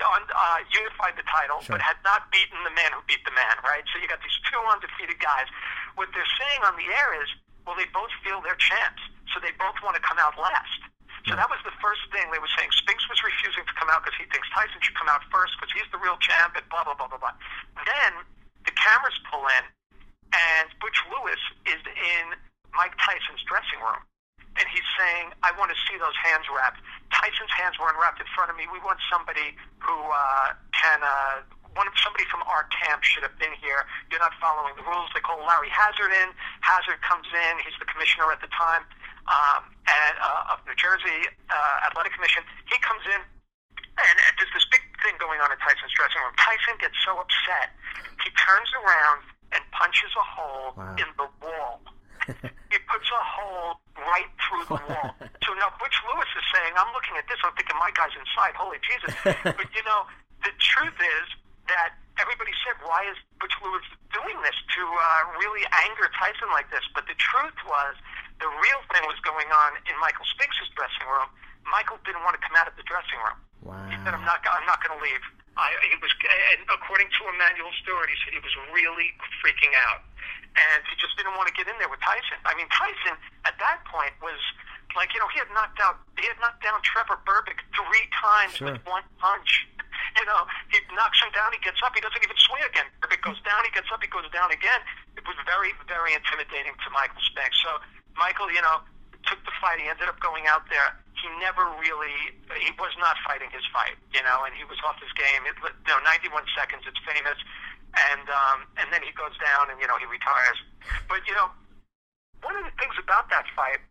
uh, 0.00 0.58
unified 0.70 1.14
the 1.18 1.26
title, 1.26 1.60
Sure. 1.62 1.76
but 1.76 1.82
had 1.82 1.98
not 2.06 2.30
beaten 2.30 2.56
the 2.62 2.74
man 2.74 2.90
who 2.94 3.02
beat 3.10 3.22
the 3.26 3.34
man, 3.34 3.56
right? 3.66 3.82
So 3.92 3.98
you 3.98 4.06
got 4.06 4.22
these 4.22 4.38
two 4.46 4.58
undefeated 4.70 5.18
guys. 5.18 5.46
What 5.98 6.08
they're 6.14 6.32
saying 6.38 6.60
on 6.66 6.74
the 6.78 6.86
air 6.86 7.18
is, 7.22 7.28
well, 7.66 7.74
they 7.74 7.88
both 7.90 8.10
feel 8.22 8.40
they're 8.40 8.58
champs, 8.58 9.02
so 9.34 9.40
they 9.42 9.52
both 9.58 9.76
want 9.82 9.98
to 9.98 10.02
come 10.02 10.16
out 10.18 10.38
last. 10.38 10.80
So 11.26 11.36
that 11.36 11.50
was 11.50 11.60
the 11.66 11.74
first 11.82 12.00
thing 12.14 12.24
they 12.32 12.40
were 12.40 12.48
saying. 12.56 12.72
Spinks 12.72 13.04
was 13.10 13.20
refusing 13.20 13.66
to 13.66 13.74
come 13.76 13.90
out 13.92 14.00
because 14.00 14.16
he 14.16 14.24
thinks 14.32 14.48
Tyson 14.54 14.80
should 14.80 14.96
come 14.96 15.10
out 15.12 15.20
first 15.28 15.52
because 15.58 15.68
he's 15.76 15.84
the 15.92 16.00
real 16.00 16.16
champ, 16.24 16.56
and 16.56 16.64
blah 16.72 16.86
blah 16.86 16.96
blah 16.96 17.10
blah 17.10 17.20
blah. 17.20 17.34
Then 17.84 18.24
the 18.64 18.72
cameras 18.72 19.18
pull 19.28 19.44
in, 19.60 19.64
and 20.32 20.66
Butch 20.80 20.96
Lewis 21.12 21.42
is 21.68 21.82
in 21.84 22.32
Mike 22.72 22.96
Tyson's 22.96 23.44
dressing 23.44 23.82
room 23.84 24.00
and 24.58 24.66
he's 24.74 24.86
saying, 24.98 25.30
"I 25.46 25.52
want 25.54 25.70
to 25.70 25.78
see 25.86 25.94
those 25.98 26.16
hands 26.18 26.46
wrapped." 26.50 26.80
Tyson's 27.12 27.52
hands 27.56 27.78
were 27.80 27.88
unwrapped 27.88 28.20
in 28.20 28.28
front 28.36 28.50
of 28.52 28.56
me. 28.56 28.64
We 28.72 28.78
want 28.84 28.98
somebody 29.10 29.56
who 29.80 29.96
uh, 29.96 30.52
can. 30.76 31.00
Uh, 31.02 31.42
one 31.76 31.86
somebody 32.02 32.26
from 32.26 32.42
our 32.50 32.66
camp 32.74 33.06
should 33.06 33.22
have 33.22 33.38
been 33.38 33.54
here. 33.62 33.86
You're 34.10 34.18
not 34.18 34.34
following 34.42 34.74
the 34.74 34.82
rules. 34.82 35.14
They 35.14 35.22
call 35.22 35.38
Larry 35.46 35.70
Hazzard 35.70 36.10
in. 36.10 36.34
Hazzard 36.58 36.98
comes 37.06 37.28
in. 37.30 37.52
He's 37.62 37.76
the 37.78 37.86
commissioner 37.86 38.26
at 38.34 38.42
the 38.42 38.50
time 38.50 38.82
um, 39.30 39.62
and, 39.86 40.14
uh, 40.18 40.52
of 40.56 40.64
New 40.66 40.74
Jersey 40.74 41.30
uh, 41.52 41.86
Athletic 41.86 42.18
Commission. 42.18 42.42
He 42.66 42.74
comes 42.82 43.04
in, 43.06 43.20
and 43.94 44.14
there's 44.40 44.50
this 44.50 44.66
big 44.74 44.82
thing 45.06 45.14
going 45.22 45.38
on 45.38 45.54
in 45.54 45.58
Tyson's 45.62 45.94
dressing 45.94 46.18
room. 46.18 46.34
Tyson 46.34 46.74
gets 46.82 46.98
so 47.06 47.14
upset, 47.14 47.70
he 48.26 48.30
turns 48.34 48.74
around 48.82 49.22
and 49.54 49.62
punches 49.70 50.10
a 50.18 50.24
hole 50.24 50.74
Wow. 50.74 50.98
in 50.98 51.06
the 51.14 51.28
wall 51.38 51.78
puts 52.88 53.08
a 53.12 53.22
hole 53.22 53.80
right 53.96 54.30
through 54.42 54.64
the 54.68 54.80
wall. 54.88 55.08
so 55.44 55.50
now 55.56 55.70
Butch 55.76 55.96
Lewis 56.08 56.30
is 56.34 56.46
saying, 56.52 56.72
I'm 56.76 56.90
looking 56.96 57.14
at 57.16 57.28
this, 57.28 57.38
I'm 57.44 57.54
thinking 57.54 57.76
my 57.76 57.92
guy's 57.94 58.12
inside, 58.16 58.56
holy 58.56 58.80
Jesus. 58.84 59.12
but 59.56 59.68
you 59.76 59.84
know, 59.84 60.08
the 60.42 60.52
truth 60.58 60.98
is 60.98 61.26
that 61.68 61.96
everybody 62.16 62.52
said, 62.64 62.80
why 62.82 63.04
is 63.06 63.16
Butch 63.38 63.54
Lewis 63.60 63.84
doing 64.10 64.38
this 64.42 64.56
to 64.56 64.82
uh, 64.82 65.38
really 65.38 65.62
anger 65.86 66.08
Tyson 66.16 66.48
like 66.50 66.68
this? 66.72 66.82
But 66.96 67.06
the 67.06 67.16
truth 67.20 67.56
was, 67.68 67.94
the 68.40 68.48
real 68.48 68.82
thing 68.94 69.04
was 69.04 69.18
going 69.26 69.50
on 69.50 69.76
in 69.84 69.94
Michael 70.00 70.26
Spinks' 70.34 70.62
dressing 70.74 71.06
room. 71.06 71.28
Michael 71.68 72.00
didn't 72.06 72.24
want 72.24 72.38
to 72.38 72.42
come 72.42 72.56
out 72.56 72.70
of 72.70 72.74
the 72.78 72.86
dressing 72.86 73.18
room. 73.20 73.38
Wow. 73.66 73.76
He 73.90 73.96
said, 74.00 74.14
I'm 74.14 74.24
not, 74.24 74.40
I'm 74.46 74.64
not 74.64 74.80
going 74.80 74.96
to 74.96 75.02
leave. 75.02 75.20
I, 75.58 75.74
he 75.90 75.98
was, 75.98 76.14
and 76.22 76.62
according 76.70 77.10
to 77.18 77.20
Emanuel 77.34 77.74
Steward, 77.82 78.06
he 78.06 78.16
said 78.22 78.30
he 78.30 78.38
was 78.38 78.54
really 78.70 79.10
freaking 79.42 79.74
out, 79.90 80.06
and 80.54 80.80
he 80.86 80.94
just 81.02 81.18
didn't 81.18 81.27
get 81.58 81.66
in 81.66 81.74
there 81.82 81.90
with 81.90 81.98
Tyson. 82.00 82.38
I 82.46 82.54
mean, 82.54 82.70
Tyson 82.70 83.18
at 83.42 83.58
that 83.58 83.82
point 83.90 84.14
was 84.22 84.38
like, 84.94 85.10
you 85.12 85.18
know, 85.18 85.26
he 85.34 85.42
had 85.42 85.50
knocked 85.50 85.82
out, 85.82 85.98
he 86.16 86.24
had 86.30 86.38
knocked 86.38 86.62
down 86.62 86.78
Trevor 86.86 87.18
Berbick 87.26 87.58
three 87.74 88.06
times 88.14 88.54
Sure. 88.56 88.70
with 88.78 88.82
one 88.86 89.02
punch. 89.18 89.66
You 90.18 90.26
know, 90.26 90.46
he 90.72 90.78
knocks 90.98 91.20
him 91.22 91.30
down, 91.30 91.52
he 91.54 91.60
gets 91.62 91.78
up, 91.84 91.94
he 91.94 92.00
doesn't 92.02 92.18
even 92.18 92.34
swing 92.42 92.62
again. 92.66 92.86
Berbick 93.02 93.22
goes 93.22 93.38
down, 93.46 93.62
he 93.62 93.70
gets 93.70 93.86
up, 93.92 94.02
he 94.02 94.10
goes 94.10 94.26
down 94.34 94.50
again. 94.50 94.80
It 95.14 95.22
was 95.26 95.36
very, 95.46 95.70
very 95.86 96.10
intimidating 96.14 96.74
to 96.74 96.88
Michael 96.90 97.22
Spinks. 97.22 97.54
So 97.62 97.78
Michael, 98.18 98.50
you 98.50 98.58
know, 98.62 98.82
took 99.30 99.38
the 99.46 99.54
fight. 99.62 99.78
He 99.78 99.86
ended 99.86 100.10
up 100.10 100.18
going 100.18 100.50
out 100.50 100.66
there. 100.74 100.96
He 101.14 101.28
never 101.38 101.66
really, 101.78 102.34
he 102.58 102.70
was 102.82 102.94
not 102.98 103.14
fighting 103.22 103.50
his 103.54 103.62
fight, 103.70 103.94
you 104.10 104.22
know, 104.26 104.42
and 104.42 104.54
he 104.58 104.66
was 104.66 104.78
off 104.82 104.98
his 104.98 105.12
game. 105.14 105.46
It, 105.46 105.54
you 105.62 105.92
know, 105.92 106.00
91 106.02 106.46
seconds, 106.56 106.82
it's 106.86 106.98
famous. 107.06 107.38
And, 107.98 108.26
um, 108.30 108.58
and 108.78 108.86
then 108.94 109.02
he 109.02 109.10
goes 109.18 109.34
down 109.42 109.70
and, 109.72 109.80
you 109.82 109.88
know, 109.90 109.98
he 109.98 110.06
retires. 110.06 110.58
But, 111.10 111.26
you 111.26 111.34
know, 111.34 111.50
one 112.46 112.54
of 112.54 112.62
the 112.62 112.74
things 112.78 112.94
about 113.00 113.26
that 113.34 113.44
fight, 113.58 113.82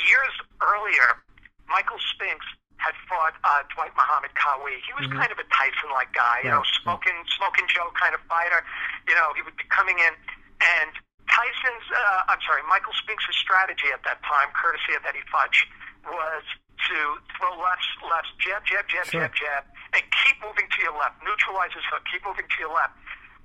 years 0.00 0.34
earlier, 0.64 1.20
Michael 1.68 2.00
Spinks 2.14 2.46
had 2.80 2.94
fought 3.10 3.34
uh, 3.42 3.66
Dwight 3.74 3.92
Muhammad 3.98 4.30
Qawi. 4.38 4.78
He 4.86 4.94
was 4.96 5.10
kind 5.10 5.28
of 5.34 5.36
a 5.42 5.46
Tyson-like 5.50 6.14
guy, 6.14 6.46
you 6.46 6.48
know, 6.54 6.62
Right, 6.62 6.72
right. 6.72 6.82
smoking, 7.04 7.18
smoking 7.36 7.66
Joe 7.68 7.90
kind 7.98 8.14
of 8.14 8.22
fighter. 8.30 8.62
You 9.10 9.18
know, 9.18 9.34
he 9.36 9.42
would 9.42 9.58
be 9.58 9.66
coming 9.68 9.98
in, 9.98 10.14
and 10.62 10.90
Tyson's, 11.26 11.86
uh, 11.90 12.30
I'm 12.32 12.40
sorry, 12.46 12.62
Michael 12.70 12.94
Spinks' 12.96 13.26
strategy 13.34 13.90
at 13.92 14.00
that 14.06 14.22
time, 14.24 14.48
courtesy 14.54 14.94
of 14.96 15.02
Eddie 15.04 15.26
Futch, 15.28 15.66
was 16.06 16.46
to 16.86 16.96
throw 17.36 17.52
left, 17.58 17.84
left, 18.06 18.30
jab, 18.38 18.62
jab, 18.64 18.86
jab, 18.88 19.04
Sure. 19.10 19.26
jab, 19.26 19.34
jab, 19.34 19.62
and 19.98 20.02
keep 20.24 20.38
moving 20.40 20.70
to 20.70 20.78
your 20.80 20.94
left. 20.96 21.18
Neutralize 21.26 21.74
his 21.74 21.84
hook. 21.90 22.06
Keep 22.08 22.24
moving 22.24 22.46
to 22.46 22.56
your 22.62 22.72
left. 22.72 22.94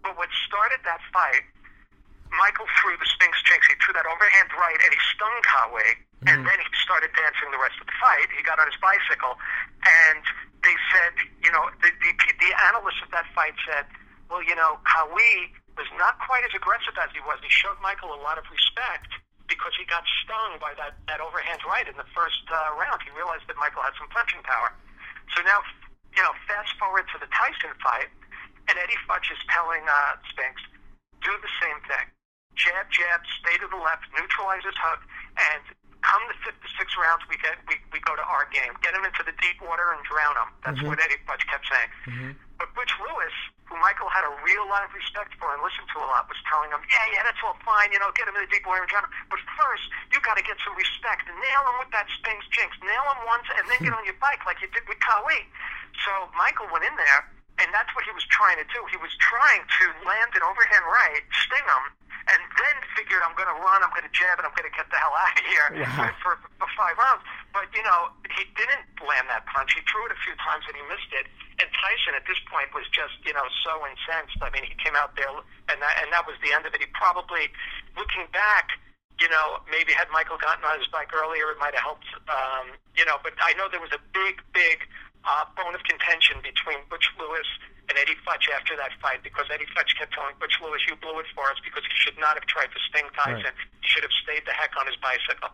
But 0.03 0.19
what 0.19 0.29
started 0.45 0.83
that 0.83 0.99
fight, 1.15 1.47
Michael 2.35 2.67
threw 2.81 2.99
the 2.99 3.07
Spinks 3.07 3.39
Jinx. 3.47 3.65
He 3.67 3.75
threw 3.79 3.95
that 3.95 4.05
overhand 4.05 4.51
right, 4.53 4.79
and 4.83 4.91
he 4.91 5.01
stung 5.15 5.37
Qawi. 5.47 5.89
And 6.23 6.47
then 6.47 6.55
he 6.55 6.71
started 6.79 7.11
dancing 7.19 7.51
the 7.51 7.59
rest 7.59 7.75
of 7.83 7.87
the 7.87 7.97
fight. 7.99 8.31
He 8.31 8.39
got 8.47 8.55
on 8.55 8.63
his 8.63 8.79
bicycle, 8.79 9.35
and 9.83 10.23
they 10.63 10.71
said, 10.87 11.19
you 11.43 11.51
know, 11.51 11.67
the 11.83 11.91
the, 11.99 12.11
the 12.39 12.51
analyst 12.71 13.03
of 13.03 13.11
that 13.11 13.27
fight 13.35 13.51
said, 13.67 13.83
well, 14.31 14.39
you 14.39 14.55
know, 14.55 14.79
Qawi 14.87 15.51
was 15.75 15.89
not 15.99 16.15
quite 16.23 16.47
as 16.47 16.55
aggressive 16.55 16.95
as 16.95 17.11
he 17.11 17.19
was. 17.27 17.43
He 17.43 17.51
showed 17.51 17.75
Michael 17.83 18.15
a 18.15 18.21
lot 18.23 18.39
of 18.39 18.47
respect 18.47 19.11
because 19.51 19.75
he 19.75 19.83
got 19.83 20.07
stung 20.23 20.63
by 20.63 20.71
that, 20.79 20.95
that 21.11 21.19
overhand 21.19 21.59
right 21.67 21.83
in 21.83 21.97
the 21.99 22.07
first 22.15 22.47
uh, 22.47 22.71
round. 22.79 23.03
He 23.03 23.11
realized 23.11 23.43
that 23.51 23.59
Michael 23.59 23.83
had 23.83 23.91
some 23.99 24.07
punching 24.07 24.41
power. 24.47 24.71
So 25.35 25.43
now, 25.43 25.59
you 26.15 26.23
know, 26.23 26.31
fast 26.47 26.71
forward 26.79 27.03
to 27.11 27.19
the 27.19 27.27
Tyson 27.35 27.75
fight, 27.83 28.07
and 28.69 28.75
Eddie 28.79 28.99
Futch 29.07 29.27
is 29.31 29.41
telling 29.51 29.83
uh, 29.85 30.19
Spinks, 30.31 30.63
do 31.23 31.31
the 31.41 31.51
same 31.59 31.79
thing. 31.87 32.05
Jab, 32.53 32.85
jab, 32.93 33.21
stay 33.41 33.57
to 33.57 33.67
the 33.67 33.81
left, 33.81 34.05
neutralize 34.13 34.61
his 34.61 34.77
hook, 34.77 35.01
and 35.35 35.63
come 36.03 36.21
the 36.27 36.37
fifth 36.43 36.59
to 36.61 36.69
sixth 36.77 36.93
rounds, 36.99 37.23
we 37.31 37.39
get 37.39 37.57
we, 37.65 37.79
we 37.95 37.99
go 38.03 38.13
to 38.13 38.25
our 38.27 38.45
game. 38.51 38.75
Get 38.83 38.93
him 38.93 39.07
into 39.07 39.23
the 39.23 39.33
deep 39.39 39.57
water 39.63 39.95
and 39.95 40.03
drown 40.05 40.35
him. 40.35 40.49
That's 40.61 40.77
mm-hmm. 40.77 40.91
what 40.91 40.99
Eddie 40.99 41.19
Futch 41.25 41.41
kept 41.47 41.65
saying. 41.65 41.91
Mm-hmm. 42.05 42.31
But 42.59 42.69
Butch 42.77 42.93
Lewis, 43.01 43.33
who 43.65 43.75
Michael 43.81 44.11
had 44.11 44.23
a 44.27 44.33
real 44.45 44.67
lot 44.69 44.85
of 44.85 44.91
respect 44.93 45.33
for 45.41 45.49
and 45.51 45.63
listened 45.65 45.89
to 45.95 45.97
a 45.99 46.07
lot, 46.07 46.29
was 46.29 46.37
telling 46.45 46.69
him, 46.69 46.79
yeah, 46.91 47.17
yeah, 47.17 47.23
that's 47.25 47.39
all 47.41 47.57
fine, 47.65 47.89
you 47.89 47.97
know, 47.97 48.13
get 48.13 48.29
him 48.29 48.37
in 48.37 48.45
the 48.45 48.51
deep 48.51 48.63
water 48.67 48.85
and 48.85 48.91
drown 48.91 49.03
him. 49.07 49.13
But 49.27 49.41
first, 49.57 49.89
you 50.13 50.21
got 50.21 50.37
to 50.37 50.45
get 50.45 50.59
some 50.61 50.77
respect. 50.77 51.25
Nail 51.27 51.63
him 51.65 51.75
with 51.81 51.91
that 51.95 52.05
Spinks 52.19 52.45
jinx. 52.53 52.77
Nail 52.83 53.03
him 53.15 53.19
once 53.25 53.47
and 53.57 53.63
then 53.67 53.79
get 53.81 53.91
hmm. 53.95 53.99
on 53.99 54.05
your 54.05 54.19
bike 54.21 54.43
like 54.45 54.61
you 54.61 54.69
did 54.69 54.85
with 54.85 54.99
Qawi. 55.01 55.49
So 56.05 56.11
Michael 56.35 56.69
went 56.69 56.85
in 56.85 56.93
there, 56.99 57.19
that's 57.73 57.89
what 57.97 58.05
he 58.05 58.13
was 58.13 58.23
trying 58.29 58.61
to 58.61 58.67
do. 58.69 58.79
He 58.93 58.97
was 59.01 59.11
trying 59.19 59.65
to 59.65 59.83
land 60.05 60.31
an 60.37 60.45
overhand 60.45 60.85
right, 60.87 61.25
sting 61.43 61.65
him, 61.65 61.83
and 62.31 62.39
then 62.39 62.75
figured, 62.95 63.19
I'm 63.25 63.35
going 63.35 63.51
to 63.51 63.59
run, 63.59 63.83
I'm 63.83 63.91
going 63.91 64.07
to 64.07 64.15
jab, 64.15 64.39
and 64.39 64.47
I'm 64.47 64.55
going 64.55 64.69
to 64.69 64.75
get 64.77 64.87
the 64.87 64.95
hell 64.95 65.11
out 65.11 65.35
of 65.35 65.43
here 65.43 65.67
Wow. 65.83 66.13
for, 66.23 66.39
for 66.55 66.69
five 66.77 66.95
rounds. 66.95 67.25
But, 67.51 67.67
you 67.75 67.83
know, 67.83 68.13
he 68.31 68.47
didn't 68.55 68.87
land 69.03 69.27
that 69.27 69.43
punch. 69.51 69.75
He 69.75 69.83
threw 69.89 70.07
it 70.07 70.13
a 70.15 70.19
few 70.23 70.31
times 70.39 70.63
and 70.69 70.73
he 70.79 70.83
missed 70.87 71.11
it. 71.11 71.27
And 71.59 71.67
Tyson 71.75 72.15
at 72.15 72.23
this 72.23 72.39
point 72.47 72.71
was 72.71 72.87
just, 72.95 73.19
you 73.27 73.35
know, 73.35 73.43
so 73.67 73.83
incensed. 73.85 74.39
I 74.39 74.49
mean, 74.55 74.63
he 74.63 74.73
came 74.79 74.95
out 74.95 75.13
there 75.19 75.29
and 75.69 75.77
that, 75.83 75.93
and 75.99 76.07
that 76.15 76.23
was 76.23 76.39
the 76.39 76.55
end 76.55 76.63
of 76.63 76.71
it. 76.73 76.79
He 76.79 76.87
probably, 76.95 77.51
looking 77.99 78.25
back, 78.31 78.71
you 79.21 79.29
know, 79.29 79.61
maybe 79.69 79.93
had 79.93 80.09
Michael 80.09 80.39
gotten 80.41 80.63
on 80.65 80.79
his 80.79 80.87
bike 80.89 81.13
earlier, 81.13 81.51
it 81.53 81.59
might 81.61 81.75
have 81.77 81.85
helped, 81.85 82.07
um, 82.31 82.73
you 82.97 83.05
know, 83.05 83.21
but 83.21 83.35
I 83.37 83.53
know 83.53 83.69
there 83.69 83.83
was 83.83 83.93
a 83.93 84.01
big, 84.15 84.41
big 84.55 84.81
uh, 85.25 85.45
bone 85.55 85.75
of 85.75 85.83
contention 85.83 86.37
between 86.43 86.79
Butch 86.89 87.07
Lewis 87.19 87.47
and 87.89 87.97
Eddie 87.97 88.15
Futch 88.27 88.47
after 88.55 88.75
that 88.77 88.91
fight 89.01 89.23
because 89.23 89.45
Eddie 89.53 89.67
Futch 89.75 89.91
kept 89.97 90.13
telling 90.13 90.35
Butch 90.39 90.55
Lewis, 90.63 90.81
you 90.87 90.95
blew 90.97 91.19
it 91.19 91.25
for 91.35 91.43
us 91.51 91.57
because 91.63 91.83
he 91.83 91.95
should 91.95 92.17
not 92.19 92.35
have 92.35 92.45
tried 92.45 92.67
to 92.71 92.79
sting 92.89 93.07
Tyson. 93.15 93.51
He 93.81 93.87
should 93.87 94.03
have 94.03 94.15
stayed 94.23 94.43
the 94.45 94.51
heck 94.51 94.71
on 94.79 94.87
his 94.87 94.95
bicycle. 94.97 95.49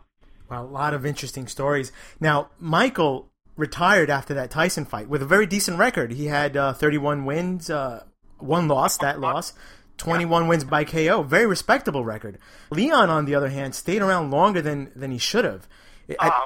Well, 0.50 0.64
a 0.64 0.66
lot 0.66 0.94
of 0.94 1.06
interesting 1.06 1.48
stories. 1.48 1.92
Now, 2.20 2.50
Michael 2.60 3.30
retired 3.56 4.10
after 4.10 4.34
that 4.34 4.50
Tyson 4.52 4.86
fight 4.86 5.10
with 5.10 5.22
a 5.22 5.26
very 5.26 5.46
decent 5.46 5.78
record. 5.78 6.14
He 6.14 6.26
had 6.26 6.56
uh, 6.58 6.74
31 6.74 7.26
wins, 7.26 7.70
uh, 7.70 8.04
one 8.38 8.68
loss, 8.68 8.98
that 9.00 9.20
loss, 9.20 9.54
21 9.98 10.48
wins 10.48 10.64
by 10.64 10.84
KO. 10.86 11.24
Very 11.24 11.46
respectable 11.46 12.06
record. 12.06 12.38
Leon, 12.72 13.10
on 13.10 13.26
the 13.26 13.36
other 13.36 13.50
hand, 13.50 13.76
stayed 13.76 14.02
around 14.02 14.32
longer 14.32 14.62
than, 14.62 14.92
than 14.96 15.12
he 15.12 15.18
should 15.18 15.46
have. 15.46 15.68
At, 16.08 16.18
Uh, 16.22 16.46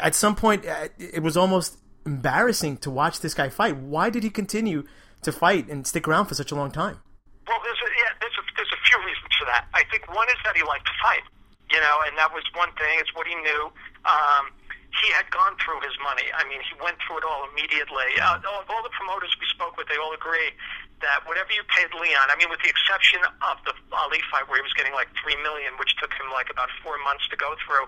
at 0.00 0.14
some 0.14 0.34
point, 0.34 0.66
uh, 0.66 0.88
it 0.98 1.22
was 1.22 1.36
almost 1.36 1.76
embarrassing 2.06 2.78
to 2.78 2.90
watch 2.90 3.20
this 3.20 3.34
guy 3.34 3.48
fight. 3.48 3.76
Why 3.76 4.10
did 4.10 4.22
he 4.22 4.30
continue 4.30 4.86
to 5.22 5.32
fight 5.32 5.68
and 5.68 5.86
stick 5.86 6.06
around 6.06 6.26
for 6.26 6.34
such 6.34 6.52
a 6.52 6.54
long 6.54 6.70
time? 6.70 7.02
Well, 7.46 7.58
there's 7.62 7.82
a, 7.82 7.90
yeah, 7.98 8.12
there's 8.20 8.38
a, 8.38 8.44
there's 8.56 8.72
a 8.72 8.80
few 8.86 8.98
reasons 9.04 9.32
for 9.38 9.46
that. 9.46 9.66
I 9.74 9.82
think 9.90 10.06
one 10.14 10.28
is 10.28 10.40
that 10.44 10.56
he 10.56 10.62
liked 10.62 10.86
to 10.86 10.96
fight, 11.02 11.26
you 11.70 11.80
know, 11.82 11.96
and 12.06 12.16
that 12.18 12.32
was 12.32 12.42
one 12.54 12.70
thing. 12.78 12.96
It's 13.02 13.14
what 13.14 13.26
he 13.26 13.34
knew. 13.34 13.62
Um, 14.06 14.54
he 15.02 15.12
had 15.12 15.28
gone 15.28 15.52
through 15.60 15.84
his 15.84 15.92
money. 16.00 16.24
I 16.32 16.48
mean, 16.48 16.62
he 16.64 16.72
went 16.80 16.96
through 17.04 17.20
it 17.20 17.26
all 17.28 17.44
immediately. 17.52 18.16
Uh, 18.16 18.40
all, 18.48 18.64
all 18.64 18.82
the 18.82 18.94
promoters 18.96 19.28
we 19.36 19.44
spoke 19.52 19.76
with, 19.76 19.92
they 19.92 20.00
all 20.00 20.16
agree 20.16 20.56
that 21.04 21.20
whatever 21.28 21.52
you 21.52 21.60
paid 21.68 21.92
Leon, 21.92 22.32
I 22.32 22.36
mean, 22.40 22.48
with 22.48 22.64
the 22.64 22.72
exception 22.72 23.20
of 23.44 23.56
the 23.68 23.76
Ali 23.92 24.24
fight 24.32 24.48
where 24.48 24.56
he 24.56 24.64
was 24.64 24.72
getting 24.72 24.96
like 24.96 25.12
three 25.20 25.36
million, 25.44 25.76
which 25.76 25.92
took 26.00 26.08
him 26.16 26.32
like 26.32 26.48
about 26.48 26.72
four 26.80 26.96
months 27.04 27.28
to 27.28 27.36
go 27.36 27.52
through. 27.60 27.84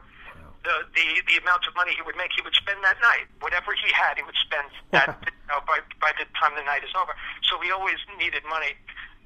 The, 0.66 0.84
the 0.92 1.06
the 1.30 1.36
amount 1.40 1.64
of 1.70 1.72
money 1.78 1.94
he 1.94 2.02
would 2.02 2.18
make, 2.18 2.34
he 2.34 2.42
would 2.42 2.54
spend 2.54 2.82
that 2.82 2.98
night. 3.00 3.30
Whatever 3.40 3.72
he 3.78 3.88
had, 3.94 4.18
he 4.18 4.24
would 4.26 4.36
spend 4.42 4.68
that 4.94 5.14
you 5.22 5.46
know, 5.48 5.62
by 5.64 5.80
by 6.02 6.12
the 6.18 6.26
time 6.34 6.52
the 6.58 6.66
night 6.66 6.82
is 6.82 6.92
over. 6.98 7.14
So 7.46 7.56
he 7.62 7.70
always 7.70 7.98
needed 8.18 8.42
money. 8.48 8.74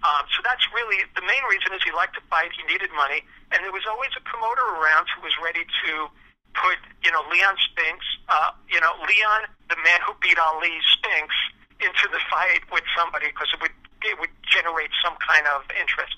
Um, 0.03 0.27
so 0.35 0.43
that's 0.43 0.67
really 0.75 1.07
the 1.15 1.25
main 1.25 1.45
reason 1.47 1.73
is 1.73 1.81
he 1.87 1.95
liked 1.95 2.19
to 2.19 2.25
fight. 2.27 2.51
He 2.53 2.67
needed 2.67 2.91
money, 2.93 3.23
and 3.55 3.63
there 3.65 3.75
was 3.75 3.87
always 3.89 4.11
a 4.19 4.23
promoter 4.27 4.67
around 4.79 5.07
who 5.15 5.23
was 5.23 5.35
ready 5.39 5.63
to 5.63 6.11
put, 6.59 6.77
you 7.01 7.11
know, 7.11 7.25
Leon 7.33 7.57
Spinks, 7.65 8.05
uh, 8.29 8.53
you 8.69 8.81
know, 8.81 8.93
Leon, 9.01 9.49
the 9.73 9.79
man 9.81 10.01
who 10.05 10.13
beat 10.21 10.37
Ali 10.37 10.77
Spinks, 10.99 11.39
into 11.83 12.07
the 12.15 12.23
fight 12.31 12.63
with 12.71 12.87
somebody 12.95 13.27
because 13.31 13.51
it 13.51 13.61
would 13.61 13.75
it 14.03 14.19
would 14.19 14.31
generate 14.47 14.91
some 15.03 15.15
kind 15.23 15.47
of 15.51 15.63
interest. 15.79 16.15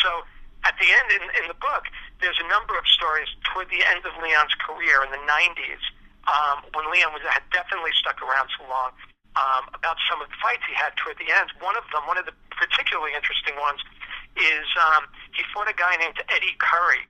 So 0.00 0.24
at 0.64 0.76
the 0.80 0.88
end 0.88 1.08
in, 1.12 1.24
in 1.42 1.44
the 1.48 1.58
book, 1.60 1.88
there's 2.22 2.38
a 2.38 2.48
number 2.48 2.78
of 2.78 2.86
stories 2.86 3.28
toward 3.50 3.68
the 3.68 3.82
end 3.82 4.06
of 4.06 4.14
Leon's 4.22 4.54
career 4.62 5.02
in 5.02 5.10
the 5.10 5.22
90s 5.26 5.82
um, 6.30 6.62
when 6.72 6.86
Leon 6.88 7.10
was 7.10 7.22
had 7.26 7.42
definitely 7.50 7.90
stuck 7.98 8.22
around 8.22 8.46
so 8.54 8.62
long 8.70 8.94
um, 9.34 9.66
about 9.74 9.98
some 10.06 10.22
of 10.22 10.30
the 10.30 10.38
fights 10.38 10.62
he 10.70 10.74
had 10.78 10.94
toward 10.96 11.18
the 11.18 11.28
end. 11.34 11.50
One 11.58 11.74
of 11.74 11.82
them, 11.90 12.06
one 12.06 12.16
of 12.16 12.24
the 12.24 12.36
particularly 12.54 13.12
interesting 13.12 13.58
ones, 13.58 13.82
is 14.38 14.66
um, 14.78 15.10
he 15.34 15.42
fought 15.50 15.68
a 15.68 15.76
guy 15.76 15.98
named 15.98 16.16
Eddie 16.30 16.56
Curry. 16.62 17.04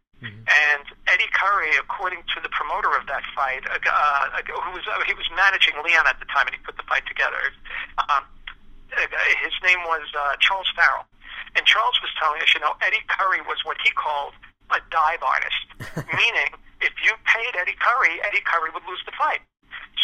And 0.47 0.87
Eddie 1.11 1.27
Curry, 1.35 1.75
according 1.75 2.23
to 2.31 2.39
the 2.39 2.49
promoter 2.55 2.95
of 2.95 3.11
that 3.11 3.27
fight, 3.35 3.67
uh, 3.67 3.75
uh, 3.83 4.39
who 4.47 4.71
was 4.71 4.87
uh, 4.87 5.03
he 5.03 5.19
was 5.19 5.27
managing 5.35 5.75
Leon 5.83 6.07
at 6.07 6.23
the 6.23 6.31
time, 6.31 6.47
and 6.47 6.55
he 6.55 6.63
put 6.63 6.79
the 6.79 6.87
fight 6.87 7.03
together. 7.11 7.51
Um, 7.99 8.23
uh, 8.95 9.03
his 9.43 9.51
name 9.67 9.83
was 9.83 10.07
uh, 10.15 10.39
Charles 10.39 10.71
Farrell, 10.79 11.11
and 11.59 11.67
Charles 11.67 11.99
was 11.99 12.15
telling 12.23 12.39
us, 12.39 12.55
you 12.55 12.63
know, 12.63 12.71
Eddie 12.87 13.03
Curry 13.11 13.43
was 13.51 13.67
what 13.67 13.83
he 13.83 13.91
called 13.99 14.39
a 14.73 14.81
dive 14.91 15.23
artist, 15.23 15.67
meaning 16.17 16.51
if 16.81 16.95
you 17.05 17.13
paid 17.25 17.53
Eddie 17.55 17.79
Curry, 17.79 18.19
Eddie 18.27 18.45
Curry 18.45 18.71
would 18.75 18.85
lose 18.89 19.01
the 19.07 19.15
fight. 19.15 19.41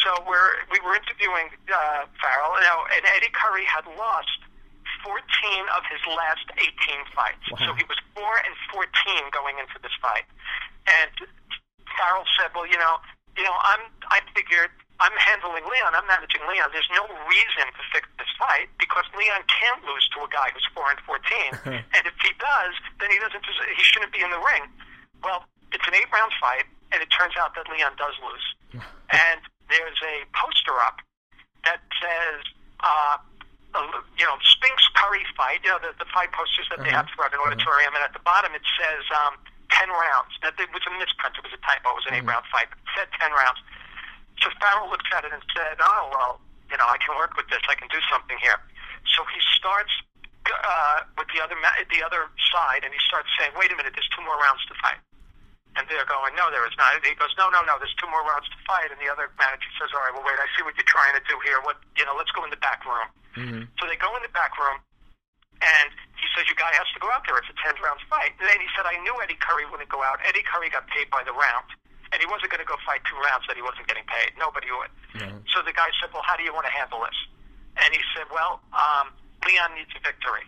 So 0.05 0.15
we're 0.25 0.63
we 0.71 0.79
were 0.85 0.95
interviewing 0.95 1.51
uh, 1.69 2.07
Farrell, 2.23 2.55
now, 2.63 2.87
and 2.95 3.03
Eddie 3.19 3.35
Curry 3.35 3.67
had 3.67 3.83
lost 3.99 4.39
14 5.03 5.19
of 5.75 5.83
his 5.91 6.03
last 6.15 6.47
18 6.55 6.71
fights. 7.15 7.43
So 7.59 7.75
he 7.75 7.85
was 7.91 7.99
4 8.15 8.23
and 8.23 8.55
14 8.71 8.87
going 9.35 9.59
into 9.59 9.79
this 9.83 9.95
fight. 9.99 10.27
And 10.87 11.13
Farrell 11.99 12.25
said, 12.39 12.55
"Well, 12.55 12.67
you 12.67 12.79
know, 12.79 13.03
you 13.37 13.43
know, 13.43 13.57
I'm 13.59 13.91
I 14.07 14.23
figured 14.35 14.71
I'm 14.99 15.15
handling 15.15 15.63
Leon. 15.63 15.95
I'm 15.95 16.07
managing 16.11 16.43
Leon. 16.51 16.75
There's 16.75 16.91
no 16.91 17.07
reason 17.31 17.67
to 17.71 17.83
fix 17.95 18.11
this 18.19 18.31
fight 18.35 18.67
because 18.83 19.07
Leon 19.15 19.47
can't 19.47 19.83
lose 19.87 20.03
to 20.19 20.27
a 20.27 20.31
guy 20.31 20.51
who's 20.51 20.67
4 20.75 20.91
and 20.91 21.01
14. 21.07 21.83
and 21.95 22.03
if 22.03 22.17
he 22.19 22.35
does, 22.39 22.75
then 22.99 23.11
he 23.15 23.19
doesn't 23.23 23.43
he 23.47 23.85
shouldn't 23.87 24.11
be 24.11 24.23
in 24.23 24.31
the 24.35 24.43
ring. 24.43 24.67
Well, 25.23 25.47
it's 25.71 25.87
an 25.87 25.95
8-round 25.95 26.35
fight 26.43 26.67
and 26.91 26.99
it 26.99 27.11
turns 27.15 27.39
out 27.39 27.55
that 27.55 27.71
Leon 27.71 27.95
does 27.95 28.19
lose. 28.19 28.47
and 29.15 29.41
there's 29.71 30.01
a 30.03 30.27
poster 30.35 30.75
up 30.83 30.99
that 31.63 31.79
says 32.03 32.43
uh 32.83 33.23
you 34.19 34.27
know, 34.27 34.37
Spinks 34.43 34.89
Curry 34.97 35.23
fight, 35.37 35.61
you 35.63 35.71
know, 35.71 35.79
the, 35.79 35.93
the 36.01 36.09
fight 36.11 36.33
posters 36.33 36.67
that 36.73 36.83
they 36.83 36.91
have 36.91 37.07
throughout 37.13 37.31
an 37.37 37.41
auditorium, 37.45 37.95
and 37.95 38.03
at 38.03 38.13
the 38.17 38.25
bottom 38.25 38.51
it 38.57 38.65
says 38.81 39.05
um, 39.13 39.37
10 39.71 39.93
rounds. 39.93 40.33
That 40.43 40.57
it 40.59 40.73
was 40.73 40.83
a 40.89 40.93
misprint, 40.97 41.37
it 41.39 41.45
was 41.45 41.55
a 41.55 41.61
typo, 41.63 41.95
it 41.95 41.99
was 42.03 42.07
an 42.09 42.15
eight 42.19 42.27
round 42.27 42.49
fight. 42.51 42.73
It 42.73 42.91
said 42.97 43.09
10 43.21 43.31
rounds. 43.31 43.61
So 44.43 44.51
Farrell 44.63 44.89
looked 44.91 45.09
at 45.15 45.25
it 45.25 45.33
and 45.35 45.43
said, 45.55 45.77
oh, 45.83 46.03
well, 46.15 46.33
you 46.71 46.77
know, 46.79 46.87
I 46.87 46.99
can 47.03 47.17
work 47.19 47.35
with 47.37 47.49
this, 47.51 47.63
I 47.67 47.75
can 47.75 47.89
do 47.89 47.99
something 48.13 48.37
here. 48.39 48.59
So 49.17 49.25
he 49.33 49.41
starts 49.59 49.91
uh, 50.47 51.05
with 51.17 51.29
the 51.35 51.41
other 51.43 51.57
ma- 51.61 51.77
the 51.91 52.01
other 52.05 52.29
side, 52.53 52.85
and 52.85 52.93
he 52.93 53.01
starts 53.09 53.29
saying, 53.37 53.53
wait 53.57 53.73
a 53.73 53.77
minute, 53.77 53.93
there's 53.97 54.09
two 54.15 54.23
more 54.25 54.37
rounds 54.41 54.63
to 54.69 54.75
fight. 54.81 55.01
And 55.77 55.87
they're 55.87 56.09
going, 56.09 56.35
no, 56.35 56.51
there 56.51 56.65
is 56.67 56.75
not. 56.75 56.97
And 56.99 57.05
he 57.07 57.15
goes, 57.15 57.31
no, 57.39 57.47
no, 57.55 57.63
no, 57.63 57.79
there's 57.79 57.95
two 58.03 58.09
more 58.11 58.25
rounds 58.27 58.49
to 58.51 58.59
fight. 58.67 58.91
And 58.91 58.99
the 58.99 59.07
other 59.07 59.31
manager 59.39 59.71
says, 59.79 59.93
all 59.95 60.03
right, 60.03 60.11
well, 60.11 60.27
wait, 60.27 60.35
I 60.41 60.49
see 60.59 60.65
what 60.67 60.75
you're 60.75 60.89
trying 60.91 61.15
to 61.15 61.23
do 61.31 61.39
here. 61.47 61.61
What, 61.63 61.79
you 61.95 62.03
know, 62.03 62.19
let's 62.19 62.33
go 62.35 62.43
in 62.43 62.51
the 62.51 62.59
back 62.59 62.83
room. 62.83 63.07
So 63.79 63.87
they 63.87 63.95
go 63.95 64.11
in 64.19 64.23
the 64.27 64.33
back 64.35 64.59
room, 64.59 64.83
and 65.63 65.89
he 66.19 66.27
says, 66.35 66.51
your 66.51 66.59
guy 66.59 66.75
has 66.75 66.89
to 66.97 66.99
go 66.99 67.07
out 67.15 67.23
there. 67.31 67.39
It's 67.39 67.47
a 67.53 67.59
10 67.63 67.79
round 67.79 68.03
fight. 68.11 68.35
And 68.43 68.49
then 68.51 68.59
he 68.59 68.67
said, 68.75 68.91
I 68.91 68.99
knew 69.07 69.15
Eddie 69.23 69.39
Curry 69.39 69.71
wouldn't 69.71 69.87
go 69.93 70.03
out. 70.03 70.19
Eddie 70.27 70.43
Curry 70.43 70.67
got 70.73 70.91
paid 70.91 71.07
by 71.15 71.23
the 71.23 71.35
round. 71.37 71.69
And 72.13 72.17
he 72.23 72.27
wasn't 72.27 72.49
going 72.51 72.65
to 72.65 72.69
go 72.69 72.77
fight 72.89 73.05
two 73.05 73.17
rounds 73.21 73.45
that 73.49 73.57
he 73.57 73.63
wasn't 73.63 73.85
getting 73.89 74.05
paid. 74.09 74.33
Nobody 74.41 74.69
would. 74.73 74.89
So 75.53 75.61
the 75.61 75.73
guy 75.77 75.91
said, 76.01 76.09
well, 76.13 76.25
how 76.25 76.37
do 76.37 76.43
you 76.47 76.55
want 76.55 76.65
to 76.65 76.73
handle 76.73 77.05
this? 77.05 77.19
And 77.85 77.93
he 77.93 78.01
said, 78.17 78.27
well, 78.33 78.61
um, 78.73 79.13
Leon 79.45 79.75
needs 79.77 79.93
a 79.93 80.01
victory. 80.01 80.45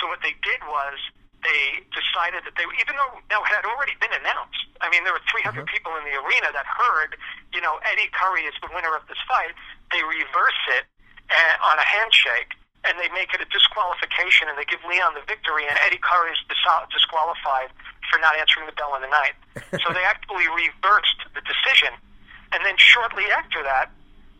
So 0.00 0.06
what 0.10 0.20
they 0.26 0.34
did 0.42 0.60
was 0.66 0.98
they 1.46 1.82
decided 1.94 2.42
that 2.46 2.54
they, 2.58 2.66
even 2.82 2.98
though 2.98 3.14
now 3.30 3.40
it 3.46 3.50
had 3.50 3.62
already 3.66 3.94
been 4.02 4.10
announced, 4.10 4.58
I 4.82 4.90
mean, 4.90 5.06
there 5.06 5.14
were 5.14 5.22
300 5.30 5.64
Mhm. 5.64 5.70
people 5.70 5.94
in 5.96 6.04
the 6.04 6.18
arena 6.18 6.50
that 6.50 6.66
heard, 6.66 7.14
you 7.54 7.60
know, 7.62 7.78
Eddie 7.86 8.10
Curry 8.10 8.42
is 8.46 8.54
the 8.60 8.68
winner 8.74 8.94
of 8.94 9.06
this 9.06 9.18
fight. 9.30 9.54
They 9.94 10.02
reverse 10.02 10.62
it 10.78 10.84
uh, 11.30 11.70
on 11.70 11.78
a 11.78 11.86
handshake, 11.86 12.54
and 12.84 12.98
they 12.98 13.08
make 13.10 13.34
it 13.34 13.40
a 13.40 13.48
disqualification, 13.54 14.48
and 14.48 14.56
they 14.58 14.64
give 14.66 14.82
Leon 14.84 15.14
the 15.14 15.22
victory, 15.26 15.66
and 15.68 15.78
Eddie 15.84 15.98
Curry 16.02 16.32
is 16.32 16.40
dis- 16.48 16.88
disqualified 16.90 17.70
for 18.10 18.18
not 18.18 18.36
answering 18.36 18.66
the 18.66 18.76
bell 18.76 18.94
in 18.96 19.02
the 19.02 19.12
night. 19.12 19.36
so 19.82 19.92
they 19.92 20.04
actually 20.04 20.48
reversed 20.48 21.20
the 21.32 21.42
decision, 21.44 21.92
and 22.52 22.64
then 22.64 22.76
shortly 22.76 23.24
after 23.32 23.62
that, 23.62 23.92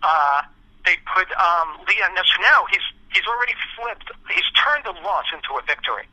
uh, 0.03 0.43
they 0.85 0.97
put 1.09 1.29
um, 1.37 1.81
Leon. 1.85 2.15
Now, 2.17 2.25
so 2.25 2.39
now 2.41 2.65
he's 2.73 2.85
he's 3.13 3.27
already 3.29 3.55
flipped. 3.77 4.09
He's 4.33 4.49
turned 4.57 4.87
a 4.87 4.95
loss 5.05 5.29
into 5.35 5.57
a 5.59 5.63
victory. 5.69 6.09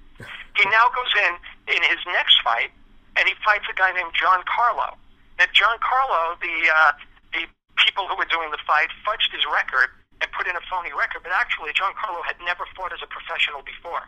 He 0.56 0.66
now 0.76 0.92
goes 0.92 1.14
in 1.16 1.34
in 1.76 1.82
his 1.84 2.02
next 2.08 2.40
fight, 2.44 2.72
and 3.16 3.24
he 3.28 3.36
fights 3.44 3.66
a 3.72 3.76
guy 3.76 3.92
named 3.94 4.12
John 4.16 4.44
Carlo. 4.48 4.98
Now, 5.40 5.48
John 5.52 5.78
Carlo, 5.84 6.36
the 6.40 6.56
uh, 6.72 6.92
the 7.32 7.44
people 7.80 8.08
who 8.08 8.16
were 8.16 8.30
doing 8.32 8.52
the 8.52 8.62
fight 8.68 8.90
fudged 9.04 9.32
his 9.32 9.44
record 9.48 9.92
and 10.22 10.32
put 10.32 10.48
in 10.48 10.56
a 10.56 10.64
phony 10.72 10.96
record, 10.96 11.24
but 11.24 11.32
actually, 11.36 11.76
John 11.76 11.92
Carlo 12.00 12.24
had 12.24 12.40
never 12.44 12.64
fought 12.76 12.96
as 12.96 13.04
a 13.04 13.10
professional 13.12 13.62
before. 13.64 14.08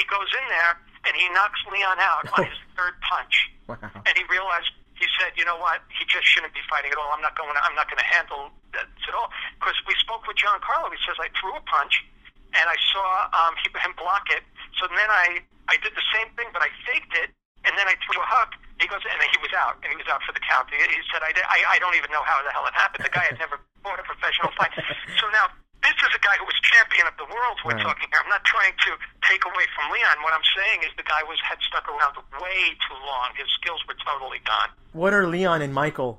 He 0.00 0.04
goes 0.08 0.32
in 0.32 0.46
there 0.48 0.80
and 1.04 1.12
he 1.12 1.28
knocks 1.36 1.60
Leon 1.68 2.00
out 2.00 2.24
on 2.40 2.48
his 2.48 2.56
third 2.76 2.96
punch, 3.04 3.52
Wow. 3.68 3.76
and 4.08 4.14
he 4.16 4.24
realized. 4.32 4.72
He 5.00 5.08
said, 5.16 5.32
"You 5.32 5.48
know 5.48 5.56
what? 5.56 5.80
He 5.96 6.04
just 6.12 6.28
shouldn't 6.28 6.52
be 6.52 6.60
fighting 6.68 6.92
at 6.92 6.98
all. 7.00 7.08
I'm 7.08 7.24
not 7.24 7.32
going. 7.32 7.52
I'm 7.56 7.72
not 7.72 7.88
going 7.88 7.96
to 8.00 8.04
handle 8.04 8.52
this 8.72 8.84
at 9.08 9.14
all." 9.16 9.32
Because 9.56 9.72
we 9.88 9.96
spoke 9.96 10.24
with 10.28 10.36
John 10.36 10.60
Carlo. 10.60 10.92
He 10.92 11.00
says, 11.08 11.16
"I 11.16 11.32
threw 11.40 11.56
a 11.56 11.64
punch, 11.64 12.04
and 12.52 12.68
I 12.68 12.76
saw 12.92 13.04
um, 13.32 13.56
he, 13.64 13.72
him 13.80 13.96
block 13.96 14.28
it. 14.28 14.44
So 14.76 14.84
then 14.92 15.08
I 15.08 15.40
I 15.72 15.80
did 15.80 15.96
the 15.96 16.04
same 16.12 16.28
thing, 16.36 16.52
but 16.52 16.60
I 16.60 16.68
faked 16.84 17.16
it, 17.16 17.32
and 17.64 17.72
then 17.80 17.88
I 17.88 17.96
threw 18.04 18.20
a 18.20 18.28
hook. 18.28 18.52
He 18.76 18.88
goes, 18.92 19.00
and 19.08 19.16
then 19.20 19.28
he 19.32 19.40
was 19.40 19.52
out, 19.56 19.80
and 19.80 19.88
he 19.88 19.96
was 19.96 20.08
out 20.12 20.20
for 20.28 20.36
the 20.36 20.40
count. 20.44 20.68
He, 20.68 20.76
he 20.84 21.00
said, 21.12 21.20
I, 21.24 21.32
did, 21.32 21.44
I 21.48 21.64
I 21.64 21.76
don't 21.80 21.96
even 21.96 22.12
know 22.12 22.24
how 22.28 22.40
the 22.44 22.52
hell 22.52 22.64
it 22.68 22.76
happened. 22.76 23.04
The 23.08 23.12
guy 23.12 23.24
had 23.24 23.40
never 23.40 23.56
fought 23.84 23.96
a 24.00 24.04
professional 24.04 24.52
fight. 24.56 24.72
So 25.20 25.24
now 25.32 25.48
this 25.80 25.96
is 25.96 26.12
a 26.12 26.20
guy 26.20 26.36
who 26.36 26.44
was 26.44 26.56
champion 26.60 27.08
of 27.08 27.16
the 27.16 27.24
world. 27.28 27.56
We're 27.64 27.72
Right. 27.76 27.88
talking 27.88 28.08
here. 28.12 28.20
I'm 28.20 28.28
not 28.28 28.44
trying 28.44 28.72
to 28.84 28.90
take 29.30 29.46
away 29.46 29.66
from 29.78 29.86
Leon. 29.94 30.18
What 30.26 30.34
I'm 30.34 30.48
saying 30.58 30.82
is 30.82 30.90
the 30.98 31.06
guy 31.06 31.22
was 31.22 31.38
had 31.46 31.62
stuck 31.62 31.86
around 31.86 32.18
way 32.42 32.74
too 32.82 32.98
long. 33.06 33.30
His 33.38 33.46
skills 33.54 33.78
were 33.86 33.94
totally 34.02 34.42
gone. 34.42 34.74
What 34.92 35.14
are 35.14 35.26
Leon 35.26 35.62
and 35.62 35.72
Michael 35.72 36.18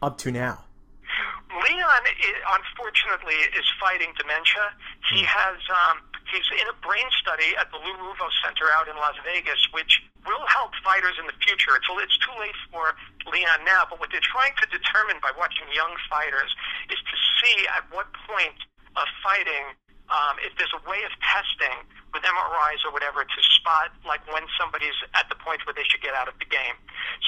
up 0.00 0.16
to 0.24 0.32
now? 0.32 0.64
Leon, 1.52 2.02
unfortunately, 2.58 3.38
is 3.54 3.64
fighting 3.80 4.12
dementia. 4.18 4.72
He 5.12 5.22
has 5.24 5.56
um, 5.70 6.02
he's 6.32 6.48
in 6.58 6.66
a 6.68 6.76
brain 6.82 7.06
study 7.20 7.54
at 7.56 7.70
the 7.70 7.78
Lou 7.78 7.94
Ruvo 7.96 8.28
Center 8.42 8.66
out 8.74 8.88
in 8.88 8.96
Las 8.96 9.14
Vegas, 9.22 9.60
which 9.70 10.02
will 10.26 10.44
help 10.48 10.74
fighters 10.82 11.16
in 11.20 11.24
the 11.28 11.36
future. 11.44 11.76
It's 11.76 11.86
it's 12.02 12.18
too 12.18 12.34
late 12.40 12.56
for 12.72 12.96
Leon 13.30 13.64
now, 13.64 13.86
but 13.88 14.00
what 14.00 14.10
they're 14.10 14.24
trying 14.24 14.52
to 14.58 14.66
determine 14.68 15.22
by 15.22 15.32
watching 15.38 15.68
young 15.72 15.94
fighters 16.10 16.50
is 16.90 16.98
to 16.98 17.16
see 17.40 17.56
at 17.72 17.86
what 17.94 18.10
point 18.26 18.58
of 18.98 19.06
fighting, 19.22 19.76
um, 20.10 20.36
if 20.42 20.52
there's 20.58 20.74
a 20.74 20.82
way 20.88 21.04
of 21.06 21.12
testing 21.22 21.84
with 22.16 22.24
MRIs 22.24 22.80
or 22.88 22.96
whatever 22.96 23.28
to 23.28 23.40
spot 23.52 23.92
like 24.08 24.24
when 24.32 24.48
somebody's 24.56 24.96
at 25.12 25.28
the 25.28 25.36
point 25.36 25.60
where 25.68 25.76
they 25.76 25.84
should 25.84 26.00
get 26.00 26.16
out 26.16 26.32
of 26.32 26.36
the 26.40 26.48
game. 26.48 26.80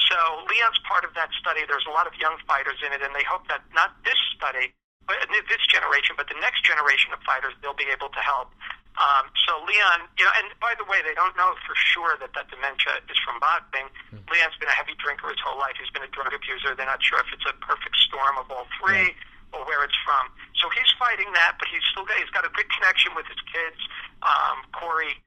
So 0.09 0.17
Leon's 0.49 0.81
part 0.89 1.05
of 1.05 1.13
that 1.13 1.29
study. 1.37 1.61
There's 1.69 1.85
a 1.85 1.93
lot 1.93 2.09
of 2.09 2.17
young 2.17 2.41
fighters 2.49 2.81
in 2.81 2.89
it, 2.89 3.05
and 3.05 3.13
they 3.13 3.23
hope 3.29 3.45
that 3.53 3.61
not 3.77 3.93
this 4.01 4.17
study, 4.33 4.73
but 5.05 5.21
this 5.29 5.61
generation, 5.69 6.17
but 6.17 6.25
the 6.25 6.39
next 6.41 6.65
generation 6.65 7.13
of 7.13 7.21
fighters, 7.21 7.53
they'll 7.61 7.77
be 7.77 7.89
able 7.93 8.09
to 8.09 8.21
help. 8.25 8.49
Um, 8.97 9.31
so 9.47 9.61
Leon, 9.63 10.11
you 10.17 10.25
know, 10.27 10.33
and 10.41 10.51
by 10.59 10.75
the 10.75 10.83
way, 10.89 10.99
they 11.05 11.15
don't 11.15 11.31
know 11.39 11.55
for 11.63 11.77
sure 11.77 12.19
that 12.19 12.35
that 12.35 12.51
dementia 12.51 12.99
is 13.07 13.15
from 13.21 13.39
boxing. 13.39 13.87
Leon's 14.27 14.57
been 14.59 14.67
a 14.67 14.75
heavy 14.75 14.97
drinker 14.99 15.29
his 15.31 15.39
whole 15.39 15.55
life. 15.55 15.77
He's 15.79 15.93
been 15.93 16.03
a 16.03 16.11
drug 16.11 16.33
abuser. 16.33 16.75
They're 16.75 16.89
not 16.89 16.99
sure 16.99 17.21
if 17.21 17.29
it's 17.31 17.45
a 17.47 17.55
perfect 17.63 17.95
storm 17.95 18.35
of 18.41 18.51
all 18.51 18.67
three 18.81 19.15
or 19.53 19.65
where 19.65 19.81
it's 19.87 19.95
from. 20.05 20.29
So 20.61 20.69
he's 20.75 20.89
fighting 20.99 21.31
that, 21.33 21.57
but 21.57 21.67
he's 21.71 21.81
still 21.89 22.05
got, 22.05 22.19
he's 22.19 22.29
got 22.29 22.45
a 22.45 22.51
good 22.53 22.67
connection 22.69 23.15
with 23.15 23.25
his 23.25 23.39
kids, 23.49 23.79
um, 24.23 24.65
Corey, 24.75 25.17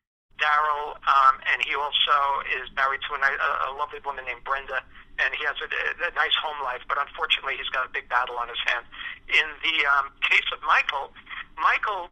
Daryl, 0.40 0.99
um, 1.07 1.35
and 1.53 1.62
he 1.62 1.75
also 1.79 2.16
is 2.59 2.66
married 2.75 3.01
to 3.07 3.14
a, 3.14 3.21
a, 3.21 3.71
lovely 3.79 4.03
woman 4.03 4.27
named 4.27 4.43
Brenda, 4.43 4.83
and 5.23 5.31
he 5.38 5.47
has 5.47 5.55
a, 5.62 5.69
a 5.69 6.11
nice 6.19 6.35
home 6.40 6.59
life. 6.66 6.83
But 6.90 6.99
unfortunately, 6.99 7.55
he's 7.61 7.71
got 7.71 7.87
a 7.87 7.93
big 7.93 8.11
battle 8.11 8.35
on 8.40 8.51
his 8.51 8.59
hands. 8.66 8.88
In 9.31 9.47
the 9.62 9.77
um, 9.87 10.11
case 10.27 10.45
of 10.51 10.59
Michael, 10.66 11.14
Michael, 11.61 12.11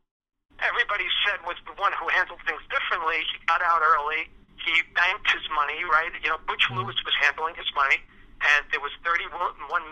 everybody 0.62 1.11
said 1.26 1.42
was 1.42 1.59
the 1.66 1.74
one 1.74 1.90
who 1.98 2.07
handled 2.14 2.40
things 2.46 2.62
differently. 2.70 3.24
He 3.35 3.40
got 3.50 3.64
out 3.66 3.83
early. 3.83 4.31
He 4.61 4.85
banked 4.94 5.26
his 5.33 5.44
money, 5.50 5.83
right? 5.88 6.12
You 6.20 6.31
know, 6.31 6.40
Butch 6.46 6.68
Lewis 6.70 6.96
was 7.02 7.16
handling 7.24 7.57
his 7.57 7.68
money 7.74 7.98
and 8.40 8.64
there 8.72 8.81
was 8.81 8.92
31 9.05 9.29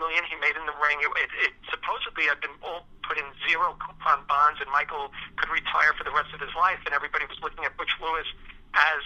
million 0.01 0.25
he 0.25 0.33
made 0.41 0.57
in 0.57 0.65
the 0.65 0.73
ring. 0.81 0.97
It, 1.05 1.11
it, 1.21 1.31
it 1.49 1.53
supposedly 1.69 2.25
had 2.25 2.41
been 2.41 2.53
all 2.65 2.89
put 3.05 3.21
in 3.21 3.25
zero 3.45 3.77
coupon 3.77 4.25
bonds, 4.25 4.57
and 4.57 4.69
Michael 4.73 5.13
could 5.37 5.53
retire 5.53 5.93
for 5.93 6.01
the 6.01 6.13
rest 6.13 6.33
of 6.33 6.41
his 6.41 6.53
life. 6.57 6.81
And 6.85 6.93
everybody 6.97 7.29
was 7.29 7.37
looking 7.45 7.61
at 7.65 7.77
Butch 7.77 7.93
Lewis 8.01 8.25
as 8.73 9.01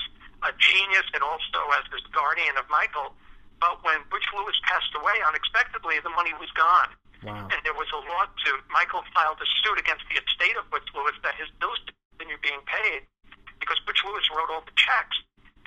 a 0.48 0.52
genius 0.60 1.08
and 1.12 1.24
also 1.24 1.60
as 1.76 1.84
this 1.92 2.04
guardian 2.16 2.56
of 2.56 2.68
Michael. 2.72 3.16
But 3.60 3.84
when 3.84 4.04
Butch 4.12 4.28
Lewis 4.36 4.56
passed 4.64 4.92
away 4.96 5.16
unexpectedly, 5.24 6.00
the 6.04 6.12
money 6.12 6.36
was 6.40 6.52
gone. 6.56 6.92
Wow. 7.24 7.48
And 7.48 7.60
there 7.64 7.76
was 7.76 7.88
a 7.96 8.02
lawsuit. 8.04 8.64
Michael 8.72 9.04
filed 9.16 9.40
a 9.40 9.48
suit 9.64 9.80
against 9.80 10.04
the 10.12 10.20
estate 10.20 10.60
of 10.60 10.68
Butch 10.68 10.88
Lewis 10.92 11.16
that 11.24 11.36
his 11.40 11.48
bills 11.64 11.80
continue 12.16 12.36
being 12.44 12.60
paid 12.68 13.08
because 13.64 13.80
Butch 13.88 14.04
Lewis 14.04 14.28
wrote 14.36 14.52
all 14.52 14.64
the 14.68 14.76
checks. 14.76 15.16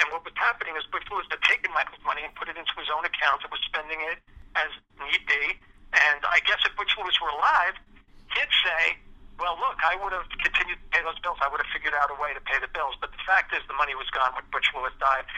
And 0.01 0.13
what 0.13 0.25
was 0.25 0.37
happening 0.37 0.77
is 0.77 0.85
Butch 0.93 1.09
Lewis 1.09 1.25
had 1.33 1.41
taken 1.45 1.73
Michael's 1.73 2.03
money 2.05 2.21
and 2.21 2.33
put 2.37 2.53
it 2.53 2.57
into 2.57 2.75
his 2.77 2.93
own 2.93 3.05
account 3.09 3.41
and 3.41 3.51
was 3.51 3.63
spending 3.65 4.01
it 4.13 4.21
as 4.57 4.69
need 5.01 5.23
be. 5.25 5.57
And 5.97 6.21
I 6.29 6.45
guess 6.45 6.61
if 6.69 6.77
Butch 6.77 6.93
Lewis 7.01 7.17
were 7.21 7.33
alive, 7.33 7.81
he'd 8.37 8.53
say, 8.61 9.01
well, 9.41 9.57
look, 9.61 9.81
I 9.85 9.97
would 10.01 10.13
have 10.17 10.29
continued 10.41 10.81
to 10.81 10.89
pay 10.93 11.05
those 11.05 11.17
bills. 11.21 11.37
I 11.45 11.49
would 11.49 11.61
have 11.61 11.69
figured 11.73 11.93
out 11.97 12.09
a 12.09 12.17
way 12.17 12.33
to 12.33 12.41
pay 12.45 12.57
the 12.61 12.73
bills. 12.73 12.97
But 13.01 13.13
the 13.13 13.21
fact 13.25 13.53
is, 13.53 13.61
the 13.69 13.77
money 13.77 13.93
was 13.97 14.09
gone 14.13 14.33
when 14.33 14.45
Butch 14.49 14.69
Lewis 14.73 14.97
died. 14.97 15.29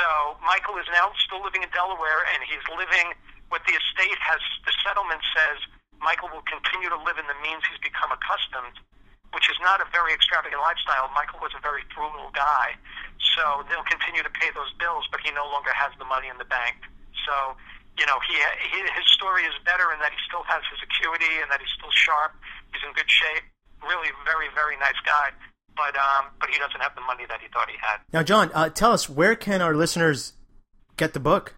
So 0.00 0.36
Michael 0.44 0.76
is 0.76 0.88
now 0.92 1.12
still 1.24 1.40
living 1.40 1.64
in 1.64 1.72
Delaware, 1.72 2.24
and 2.36 2.44
he's 2.44 2.64
living 2.72 3.16
what 3.48 3.64
the 3.64 3.74
estate 3.78 4.18
has, 4.20 4.42
the 4.66 4.74
settlement 4.82 5.22
says 5.32 5.62
Michael 6.02 6.28
will 6.28 6.44
continue 6.44 6.90
to 6.90 6.98
live 7.06 7.16
in 7.16 7.26
the 7.30 7.38
means 7.40 7.62
he's 7.64 7.80
become 7.80 8.12
accustomed, 8.12 8.76
which 9.32 9.48
is 9.48 9.56
not 9.62 9.80
a 9.80 9.86
very 9.94 10.12
extravagant 10.12 10.60
lifestyle. 10.60 11.08
Michael 11.14 11.40
was 11.40 11.54
a 11.56 11.62
very 11.62 11.86
frugal 11.94 12.28
guy. 12.34 12.76
So 13.36 13.62
they'll 13.68 13.84
continue 13.84 14.24
to 14.24 14.32
pay 14.32 14.48
those 14.56 14.72
bills, 14.80 15.04
but 15.12 15.20
he 15.20 15.30
no 15.30 15.44
longer 15.52 15.70
has 15.76 15.92
the 16.00 16.08
money 16.08 16.32
in 16.32 16.40
the 16.40 16.48
bank. 16.48 16.80
So, 17.28 17.54
you 18.00 18.08
know, 18.08 18.16
he, 18.24 18.34
he 18.72 18.80
his 18.80 19.06
story 19.12 19.44
is 19.44 19.52
better 19.68 19.92
in 19.92 20.00
that 20.00 20.10
he 20.10 20.20
still 20.24 20.42
has 20.48 20.64
his 20.72 20.80
acuity 20.80 21.44
and 21.44 21.52
that 21.52 21.60
he's 21.60 21.72
still 21.76 21.92
sharp. 21.92 22.32
He's 22.72 22.80
in 22.80 22.96
good 22.96 23.10
shape. 23.12 23.44
Really, 23.84 24.08
very, 24.24 24.48
very 24.56 24.80
nice 24.80 24.96
guy. 25.04 25.36
But 25.76 25.92
um, 26.00 26.32
but 26.40 26.48
he 26.48 26.56
doesn't 26.58 26.80
have 26.80 26.96
the 26.96 27.04
money 27.04 27.28
that 27.28 27.44
he 27.44 27.48
thought 27.52 27.68
he 27.68 27.76
had. 27.76 28.00
Now, 28.12 28.24
John, 28.24 28.50
uh, 28.54 28.70
tell 28.70 28.92
us 28.92 29.08
where 29.08 29.36
can 29.36 29.60
our 29.60 29.76
listeners 29.76 30.32
get 30.96 31.12
the 31.12 31.20
book? 31.20 31.54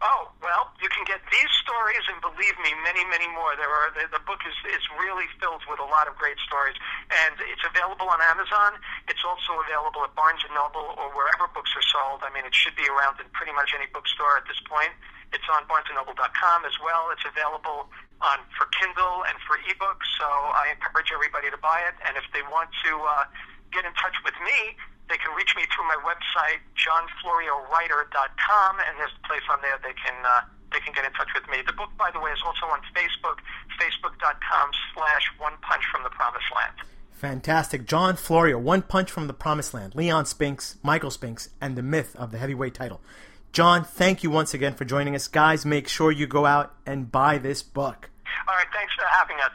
Oh 0.00 0.32
well, 0.40 0.72
you 0.80 0.88
can 0.88 1.04
get 1.04 1.20
these 1.28 1.52
stories, 1.60 2.00
and 2.08 2.16
believe 2.24 2.56
me, 2.64 2.72
many, 2.80 3.04
many 3.12 3.28
more. 3.36 3.52
There 3.52 3.68
are 3.68 3.92
the, 3.92 4.08
the 4.08 4.22
book 4.24 4.40
is 4.48 4.56
is 4.72 4.80
really 4.96 5.28
filled 5.36 5.60
with 5.68 5.76
a 5.76 5.84
lot 5.84 6.08
of 6.08 6.16
great 6.16 6.40
stories, 6.40 6.72
and 7.12 7.36
it's 7.44 7.60
available 7.68 8.08
on 8.08 8.16
Amazon. 8.32 8.80
It's 9.12 9.20
also 9.20 9.60
available 9.60 10.00
at 10.08 10.16
Barnes 10.16 10.40
and 10.40 10.56
Noble 10.56 10.96
or 10.96 11.12
wherever 11.12 11.52
books 11.52 11.68
are 11.76 11.84
sold. 11.84 12.24
I 12.24 12.32
mean, 12.32 12.48
it 12.48 12.56
should 12.56 12.74
be 12.80 12.88
around 12.88 13.20
in 13.20 13.28
pretty 13.36 13.52
much 13.52 13.76
any 13.76 13.92
bookstore 13.92 14.40
at 14.40 14.48
this 14.48 14.58
point. 14.64 14.96
It's 15.36 15.46
on 15.52 15.68
BarnesandNoble.com 15.68 16.64
as 16.64 16.76
well. 16.80 17.12
It's 17.12 17.28
available 17.28 17.92
on 18.24 18.40
for 18.56 18.72
Kindle 18.72 19.28
and 19.28 19.36
for 19.44 19.60
ebooks. 19.68 20.08
So 20.16 20.26
I 20.26 20.72
encourage 20.74 21.12
everybody 21.12 21.52
to 21.52 21.60
buy 21.60 21.84
it. 21.84 21.94
And 22.08 22.16
if 22.16 22.24
they 22.32 22.42
want 22.48 22.72
to 22.88 22.92
uh, 23.04 23.24
get 23.72 23.84
in 23.84 23.92
touch 24.00 24.16
with 24.24 24.34
me, 24.42 24.76
they 25.10 25.18
can 25.18 25.34
reach 25.34 25.52
me 25.58 25.66
through 25.74 25.90
my 25.90 25.98
website, 26.06 26.62
johnfloriowriter.com, 26.78 28.72
and 28.78 28.94
there's 28.96 29.12
a 29.12 29.26
place 29.26 29.42
on 29.50 29.58
there 29.60 29.76
they 29.82 29.92
can 29.98 30.14
uh, 30.24 30.46
they 30.72 30.78
can 30.80 30.94
get 30.94 31.04
in 31.04 31.12
touch 31.12 31.28
with 31.34 31.50
me. 31.50 31.58
The 31.66 31.72
book, 31.74 31.90
by 31.98 32.10
the 32.10 32.20
way, 32.20 32.30
is 32.30 32.38
also 32.46 32.66
on 32.66 32.78
Facebook, 32.94 33.42
facebook.com 33.74 34.70
slash 34.94 35.26
One 35.38 35.54
Punch 35.62 35.82
from 35.90 36.04
the 36.04 36.10
Promised 36.10 36.46
Land. 36.54 36.74
Fantastic. 37.10 37.86
John 37.86 38.16
Florio, 38.16 38.56
One 38.58 38.82
Punch 38.82 39.10
from 39.10 39.26
the 39.26 39.34
Promised 39.34 39.74
Land, 39.74 39.94
Leon 39.94 40.26
Spinks, 40.26 40.78
Michael 40.82 41.10
Spinks, 41.10 41.50
and 41.60 41.76
the 41.76 41.82
myth 41.82 42.14
of 42.16 42.30
the 42.30 42.38
heavyweight 42.38 42.74
title. 42.74 43.00
John, 43.52 43.82
thank 43.82 44.22
you 44.22 44.30
once 44.30 44.54
again 44.54 44.74
for 44.74 44.84
joining 44.84 45.16
us. 45.16 45.26
Guys, 45.26 45.66
make 45.66 45.88
sure 45.88 46.12
you 46.12 46.28
go 46.28 46.46
out 46.46 46.72
and 46.86 47.10
buy 47.10 47.36
this 47.38 47.62
book. 47.62 48.08
All 48.46 48.54
right, 48.54 48.66
thanks 48.72 48.94
for 48.94 49.04
having 49.10 49.36
us. 49.38 49.50